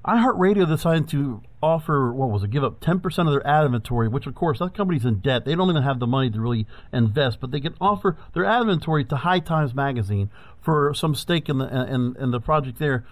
iHeartRadio 0.04 0.66
decided 0.66 1.08
to 1.10 1.42
offer 1.62 2.12
what 2.12 2.30
was 2.30 2.42
it? 2.42 2.50
Give 2.50 2.64
up 2.64 2.80
10% 2.80 3.26
of 3.26 3.32
their 3.32 3.46
ad 3.46 3.66
inventory, 3.66 4.08
which 4.08 4.26
of 4.26 4.34
course 4.34 4.58
that 4.58 4.74
company's 4.74 5.04
in 5.04 5.20
debt. 5.20 5.44
They 5.44 5.54
don't 5.54 5.70
even 5.70 5.82
have 5.82 6.00
the 6.00 6.06
money 6.06 6.30
to 6.30 6.40
really 6.40 6.66
invest, 6.92 7.38
but 7.40 7.50
they 7.52 7.60
can 7.60 7.74
offer 7.80 8.16
their 8.34 8.44
ad 8.44 8.62
inventory 8.62 9.04
to 9.04 9.16
High 9.16 9.40
Times 9.40 9.74
magazine 9.74 10.30
for 10.60 10.92
some 10.94 11.14
stake 11.14 11.48
in 11.48 11.58
the 11.58 11.66
in, 11.66 12.16
in 12.18 12.30
the 12.30 12.40
project 12.40 12.78
there. 12.78 13.04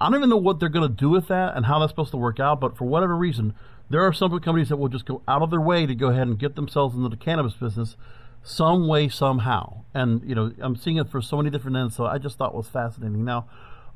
I 0.00 0.06
don't 0.06 0.16
even 0.16 0.30
know 0.30 0.36
what 0.36 0.60
they're 0.60 0.68
going 0.68 0.88
to 0.88 0.94
do 0.94 1.10
with 1.10 1.28
that 1.28 1.56
and 1.56 1.66
how 1.66 1.78
that's 1.78 1.90
supposed 1.90 2.12
to 2.12 2.16
work 2.16 2.40
out, 2.40 2.60
but 2.60 2.76
for 2.76 2.86
whatever 2.86 3.14
reason, 3.16 3.54
there 3.90 4.02
are 4.02 4.12
some 4.12 4.30
companies 4.40 4.70
that 4.70 4.76
will 4.78 4.88
just 4.88 5.04
go 5.04 5.22
out 5.28 5.42
of 5.42 5.50
their 5.50 5.60
way 5.60 5.84
to 5.84 5.94
go 5.94 6.08
ahead 6.08 6.26
and 6.26 6.38
get 6.38 6.54
themselves 6.54 6.96
into 6.96 7.08
the 7.08 7.16
cannabis 7.16 7.54
business 7.54 7.96
some 8.42 8.88
way, 8.88 9.08
somehow. 9.08 9.84
And, 9.92 10.22
you 10.26 10.34
know, 10.34 10.52
I'm 10.60 10.76
seeing 10.76 10.96
it 10.96 11.10
for 11.10 11.20
so 11.20 11.36
many 11.36 11.50
different 11.50 11.76
ends, 11.76 11.96
so 11.96 12.06
I 12.06 12.18
just 12.18 12.38
thought 12.38 12.54
was 12.54 12.68
fascinating. 12.68 13.24
Now, 13.24 13.46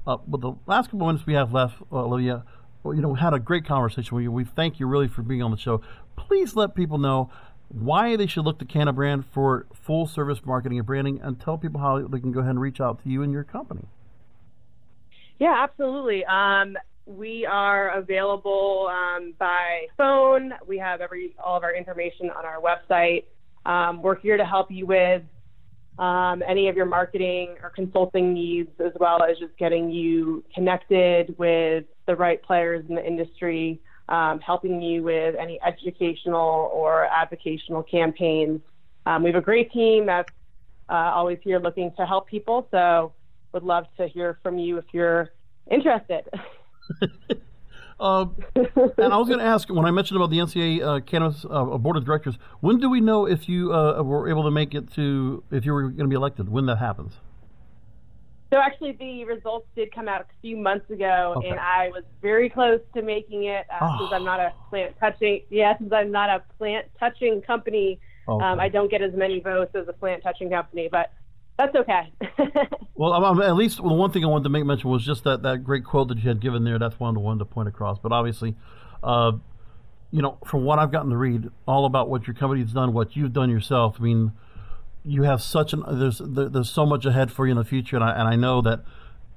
uh, 0.07 0.19
with 0.29 0.43
the 0.43 0.53
last 0.67 0.91
couple 0.91 1.09
of 1.09 1.15
minutes 1.15 1.27
we 1.27 1.35
have 1.35 1.53
left, 1.53 1.77
uh, 1.91 2.05
Olivia, 2.05 2.45
you 2.85 3.01
know, 3.01 3.09
we 3.09 3.21
had 3.21 3.33
a 3.33 3.39
great 3.39 3.65
conversation 3.65 4.15
with 4.15 4.25
you. 4.25 4.31
We 4.33 4.45
thank 4.45 4.79
you 4.79 4.87
really 4.87 5.09
for 5.09 5.23
being 5.23 5.43
on 5.43 5.51
the 5.51 5.57
show. 5.57 5.81
Please 6.17 6.55
let 6.55 6.75
people 6.75 6.99
know 6.99 7.31
why 7.69 8.15
they 8.17 8.27
should 8.27 8.45
look 8.45 8.59
to 8.59 8.67
Cannabrand 8.67 9.25
for 9.25 9.67
full 9.73 10.07
service 10.07 10.45
marketing 10.45 10.79
and 10.79 10.87
branding 10.87 11.21
and 11.23 11.41
tell 11.41 11.57
people 11.57 11.81
how 11.81 12.07
they 12.07 12.21
can 12.21 12.31
go 12.31 12.41
ahead 12.41 12.51
and 12.51 12.61
reach 12.61 12.81
out 12.81 13.03
to 13.03 13.09
you 13.09 13.23
and 13.23 13.33
your 13.33 13.45
company. 13.45 13.87
Yeah, 15.39 15.55
absolutely. 15.59 16.25
Um, 16.27 16.77
we 17.07 17.45
are 17.45 17.91
available 17.99 18.91
um, 18.91 19.35
by 19.39 19.87
phone. 19.99 20.53
We 20.67 20.79
have 20.79 21.01
every 21.01 21.35
all 21.43 21.57
of 21.57 21.63
our 21.63 21.75
information 21.75 22.31
on 22.31 22.45
our 22.45 22.61
website. 22.61 23.25
Um, 23.67 24.03
we're 24.03 24.19
here 24.19 24.37
to 24.37 24.45
help 24.45 24.71
you 24.71 24.87
with 24.87 25.23
um, 25.99 26.43
any 26.47 26.69
of 26.69 26.77
your 26.77 26.87
marketing 26.87 27.57
or 27.63 27.71
consulting 27.71 28.33
needs, 28.33 28.71
as 28.85 28.93
well 28.99 29.23
as 29.23 29.39
just 29.39 29.57
getting 29.59 29.91
you 29.91 30.45
connected 30.55 31.35
with 31.39 31.85
the 32.07 32.17
right 32.17 32.43
players 32.43 32.85
in 32.89 32.95
the 32.95 33.07
industry, 33.07 33.81
um, 34.09 34.41
helping 34.41 34.81
you 34.81 35.03
with 35.03 35.35
any 35.37 35.59
educational 35.63 36.71
or 36.73 37.07
advocational 37.07 37.83
campaigns. 37.83 38.61
Um, 39.07 39.23
we 39.23 39.31
have 39.31 39.41
a 39.41 39.45
great 39.45 39.71
team 39.73 40.07
that's 40.07 40.33
uh, 40.89 41.13
always 41.15 41.39
here 41.43 41.59
looking 41.59 41.93
to 41.97 42.07
help 42.07 42.27
people. 42.29 42.67
So 42.71 43.13
would 43.55 43.63
love 43.63 43.87
to 43.97 44.07
hear 44.07 44.39
from 44.43 44.59
you 44.59 44.77
if 44.77 44.85
you're 44.93 45.31
interested. 45.71 46.29
uh, 48.01 48.27
and 48.57 49.13
I 49.13 49.17
was 49.17 49.29
going 49.29 49.39
to 49.39 49.45
ask 49.45 49.71
when 49.71 49.87
I 49.87 49.93
mentioned 49.93 50.17
about 50.17 50.31
the 50.31 50.39
NCA 50.39 50.83
uh, 50.83 51.01
cannabis 51.01 51.47
uh, 51.49 51.65
board 51.79 51.97
of 51.97 52.05
directors, 52.05 52.37
when 52.61 52.79
do 52.79 52.91
we 52.91 53.01
know 53.01 53.27
if 53.27 53.49
you 53.49 53.73
uh, 53.73 54.03
were 54.03 54.29
able 54.29 54.43
to 54.43 54.51
make 54.51 54.75
it 54.75 54.93
to 54.95 55.43
if 55.51 55.65
you 55.65 55.73
were 55.73 55.83
going 55.83 55.99
to 55.99 56.09
be 56.09 56.17
elected? 56.17 56.51
When 56.51 56.67
that 56.67 56.79
happens? 56.79 57.15
So 58.53 58.61
actually, 58.61 58.93
the 58.93 59.25
results 59.25 59.67
did 59.75 59.93
come 59.93 60.07
out 60.07 60.21
a 60.21 60.27
few 60.41 60.57
months 60.57 60.89
ago, 60.91 61.35
okay. 61.39 61.49
and 61.49 61.59
I 61.59 61.89
was 61.89 62.05
very 62.23 62.49
close 62.49 62.81
to 62.95 63.03
making 63.03 63.45
it. 63.45 63.67
Uh, 63.71 63.79
oh. 63.81 63.99
Since 64.01 64.13
I'm 64.13 64.25
not 64.25 64.39
a 64.39 64.53
plant 64.69 64.95
touching, 65.01 65.43
yeah, 65.51 65.77
since 65.79 65.93
I'm 65.93 66.13
not 66.13 66.29
a 66.29 66.43
plant 66.59 66.87
touching 67.01 67.43
company, 67.43 67.99
okay. 68.29 68.45
um, 68.45 68.61
I 68.61 68.69
don't 68.69 68.91
get 68.91 69.03
as 69.03 69.13
many 69.15 69.41
votes 69.41 69.75
as 69.75 69.89
a 69.89 69.93
plant 69.93 70.23
touching 70.23 70.51
company. 70.51 70.89
But 70.91 71.13
that's 71.59 71.75
okay. 71.77 72.13
well, 72.95 73.13
um, 73.13 73.41
at 73.41 73.55
least 73.55 73.77
the 73.77 73.83
one 73.85 74.11
thing 74.11 74.25
I 74.25 74.29
wanted 74.29 74.45
to 74.45 74.51
make 74.51 74.65
mention 74.65 74.91
was 74.91 75.05
just 75.05 75.25
that, 75.25 75.43
that 75.43 75.65
great 75.65 75.85
quote 75.85 76.09
that 76.09 76.19
you 76.19 76.29
had 76.29 76.41
given 76.41 76.65
there. 76.65 76.79
That's 76.79 76.99
one 76.99 77.15
to 77.15 77.21
one 77.21 77.39
to 77.39 77.45
point 77.45 77.69
across. 77.69 77.99
But 77.99 78.13
obviously, 78.13 78.57
uh, 79.03 79.33
you 80.11 80.23
know, 80.23 80.39
from 80.45 80.65
what 80.65 80.79
I've 80.79 80.91
gotten 80.91 81.11
to 81.11 81.17
read, 81.17 81.51
all 81.67 81.87
about 81.87 82.09
what 82.09 82.27
your 82.27 82.35
company's 82.35 82.73
done, 82.73 82.93
what 82.93 83.15
you've 83.17 83.33
done 83.33 83.51
yourself. 83.51 83.97
I 84.01 84.03
mean, 84.03 84.33
you 85.05 85.23
have 85.23 85.43
such 85.43 85.73
an 85.73 85.85
there's 85.87 86.19
there, 86.19 86.49
there's 86.49 86.71
so 86.71 86.87
much 86.87 87.05
ahead 87.05 87.31
for 87.31 87.47
you 87.47 87.53
in 87.53 87.59
the 87.59 87.65
future, 87.65 87.97
and 87.97 88.05
I 88.05 88.13
and 88.13 88.29
I 88.29 88.37
know 88.37 88.61
that 88.63 88.85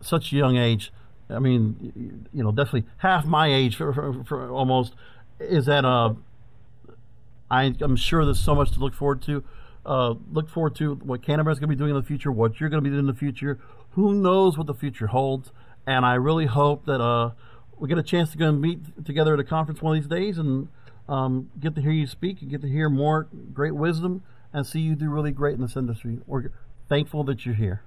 such 0.02 0.32
a 0.32 0.36
young 0.36 0.58
age. 0.58 0.92
I 1.30 1.40
mean, 1.40 2.26
you 2.34 2.44
know, 2.44 2.52
definitely 2.52 2.86
half 2.98 3.26
my 3.26 3.54
age 3.54 3.76
for, 3.76 3.92
for, 3.94 4.24
for 4.24 4.50
almost 4.50 4.94
is 5.40 5.66
that 5.66 5.84
uh, 5.84 6.14
I, 7.52 7.76
I'm 7.82 7.96
sure 7.96 8.24
there's 8.24 8.40
so 8.40 8.56
much 8.56 8.72
to 8.72 8.80
look 8.80 8.94
forward 8.94 9.22
to 9.24 9.44
uh, 9.88 10.15
look 10.32 10.50
forward 10.50 10.76
to 10.76 10.95
what 10.95 11.23
Canada 11.23 11.50
is 11.50 11.60
going 11.60 11.69
to 11.69 11.76
be 11.76 11.80
doing 11.80 11.91
in 11.91 11.95
the 11.95 12.04
future, 12.04 12.32
what 12.32 12.60
you're 12.60 12.69
going 12.69 12.84
to 12.84 12.88
be 12.88 12.93
doing 12.93 13.08
in 13.08 13.08
the 13.08 13.17
future. 13.17 13.60
Who 13.91 14.13
knows 14.13 14.58
what 14.58 14.67
the 14.67 14.73
future 14.73 15.08
holds? 15.08 15.52
And 15.88 16.06
I 16.06 16.15
really 16.15 16.45
hope 16.45 16.86
that 16.86 17.02
uh, 17.02 17.32
we 17.78 17.88
get 17.88 17.97
a 17.97 18.04
chance 18.04 18.32
to 18.34 18.38
go 18.38 18.50
and 18.50 18.62
meet 18.62 19.06
together 19.06 19.34
at 19.34 19.39
a 19.39 19.43
conference 19.45 19.82
one 19.82 19.95
of 19.95 20.04
these 20.04 20.10
days 20.10 20.38
and 20.38 20.67
um, 21.08 21.50
get 21.60 21.73
to 21.76 21.82
hear 21.82 21.91
you 21.91 22.06
speak 22.06 22.41
and 22.41 22.52
get 22.52 22.62
to 22.62 22.67
hear 22.67 22.89
more 22.89 23.30
great 23.54 23.76
wisdom 23.76 24.23
and 24.52 24.67
see 24.67 24.82
you 24.82 24.95
do 24.95 25.10
really 25.10 25.32
great 25.32 25.56
in 25.56 25.62
this 25.62 25.78
industry. 25.78 26.19
We're 26.28 26.52
thankful 26.89 27.23
that 27.26 27.45
you're 27.45 27.56
here. 27.56 27.82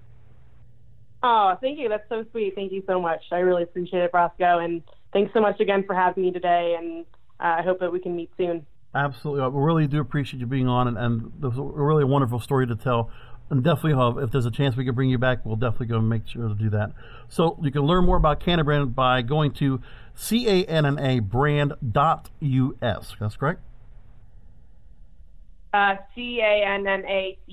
Oh, 1.22 1.54
thank 1.60 1.78
you. 1.78 1.90
That's 1.90 2.08
so 2.08 2.24
sweet. 2.30 2.54
Thank 2.54 2.72
you 2.72 2.82
so 2.86 2.98
much. 2.98 3.22
I 3.30 3.40
really 3.40 3.62
appreciate 3.62 4.02
it, 4.02 4.10
Roscoe. 4.14 4.58
And 4.58 4.82
thanks 5.12 5.34
so 5.34 5.40
much 5.40 5.60
again 5.60 5.84
for 5.84 5.94
having 5.94 6.22
me 6.22 6.32
today. 6.32 6.76
And 6.78 7.04
uh, 7.38 7.58
I 7.58 7.62
hope 7.62 7.80
that 7.80 7.92
we 7.92 8.00
can 8.00 8.16
meet 8.16 8.30
soon. 8.38 8.64
Absolutely. 8.94 9.48
We 9.48 9.62
really 9.62 9.86
do 9.86 10.00
appreciate 10.00 10.40
you 10.40 10.46
being 10.46 10.66
on, 10.66 10.88
and, 10.88 10.98
and 10.98 11.32
there's 11.38 11.56
a 11.56 11.62
really 11.62 12.04
wonderful 12.04 12.40
story 12.40 12.66
to 12.66 12.74
tell. 12.74 13.10
And 13.50 13.62
definitely, 13.64 13.94
uh, 13.94 14.16
if 14.24 14.30
there's 14.30 14.46
a 14.46 14.50
chance 14.50 14.76
we 14.76 14.84
can 14.84 14.94
bring 14.94 15.10
you 15.10 15.18
back, 15.18 15.44
we'll 15.44 15.56
definitely 15.56 15.86
go 15.88 15.98
and 15.98 16.08
make 16.08 16.26
sure 16.26 16.48
to 16.48 16.54
do 16.54 16.70
that. 16.70 16.92
So 17.28 17.58
you 17.62 17.70
can 17.72 17.82
learn 17.82 18.04
more 18.04 18.16
about 18.16 18.40
Cannabrand 18.40 18.94
by 18.94 19.22
going 19.22 19.52
to 19.54 19.80
C-A-N-N-A 20.14 21.20
brand.us. 21.20 23.16
That's 23.20 23.36
correct? 23.36 23.60
Uh, 25.72 25.96
C-A-N-N-A-B-R-A-N-D 26.14 27.46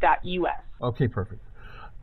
dot 0.00 0.24
U-S. 0.24 0.60
Okay, 0.80 1.08
perfect. 1.08 1.42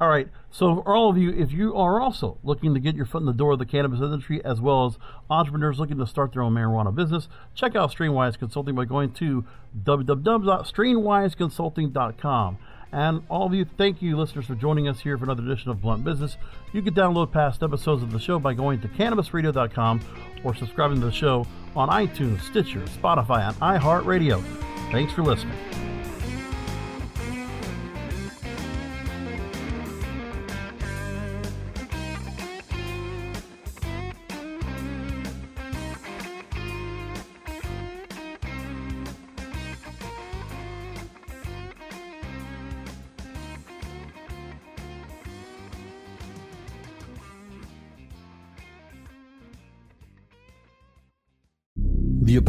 All 0.02 0.08
right. 0.08 0.30
So, 0.52 0.82
for 0.82 0.96
all 0.96 1.10
of 1.10 1.18
you, 1.18 1.32
if 1.32 1.52
you 1.52 1.76
are 1.76 2.00
also 2.00 2.38
looking 2.44 2.74
to 2.74 2.80
get 2.80 2.96
your 2.96 3.06
foot 3.06 3.20
in 3.20 3.26
the 3.26 3.34
door 3.34 3.52
of 3.52 3.60
the 3.60 3.66
cannabis 3.66 4.00
industry, 4.00 4.42
as 4.44 4.62
well 4.62 4.86
as 4.86 4.98
entrepreneurs 5.30 5.78
looking 5.78 5.98
to 5.98 6.08
start 6.08 6.32
their 6.34 6.42
own 6.42 6.54
marijuana 6.54 6.96
business, 6.96 7.28
check 7.54 7.76
out 7.76 7.94
Strainwise 7.94 8.40
Consulting 8.40 8.76
by 8.76 8.86
going 8.86 9.12
to 9.14 9.44
www.strainwiseconsulting.com. 9.84 12.58
And 12.92 13.22
all 13.30 13.46
of 13.46 13.54
you, 13.54 13.68
thank 13.78 14.02
you, 14.02 14.18
listeners, 14.18 14.48
for 14.48 14.56
joining 14.56 14.88
us 14.88 15.02
here 15.02 15.16
for 15.18 15.26
another 15.26 15.44
edition 15.44 15.70
of 15.70 15.80
Blunt 15.82 16.04
Business. 16.04 16.38
You 16.74 16.82
can 16.82 16.96
download 16.96 17.32
past 17.32 17.62
episodes 17.62 18.02
of 18.02 18.12
the 18.12 18.20
show 18.20 18.40
by 18.40 18.56
going 18.56 18.82
to 18.82 18.88
cannabisradio.com 18.88 20.02
or 20.44 20.56
subscribing 20.56 21.00
to 21.02 21.06
the 21.06 21.12
show 21.12 21.46
on 21.76 21.90
iTunes, 21.90 22.42
Stitcher, 22.42 22.82
Spotify, 22.82 23.48
and 23.48 23.56
iHeartRadio. 23.58 24.44
Thanks 24.92 25.14
for 25.14 25.22
listening. 25.22 25.88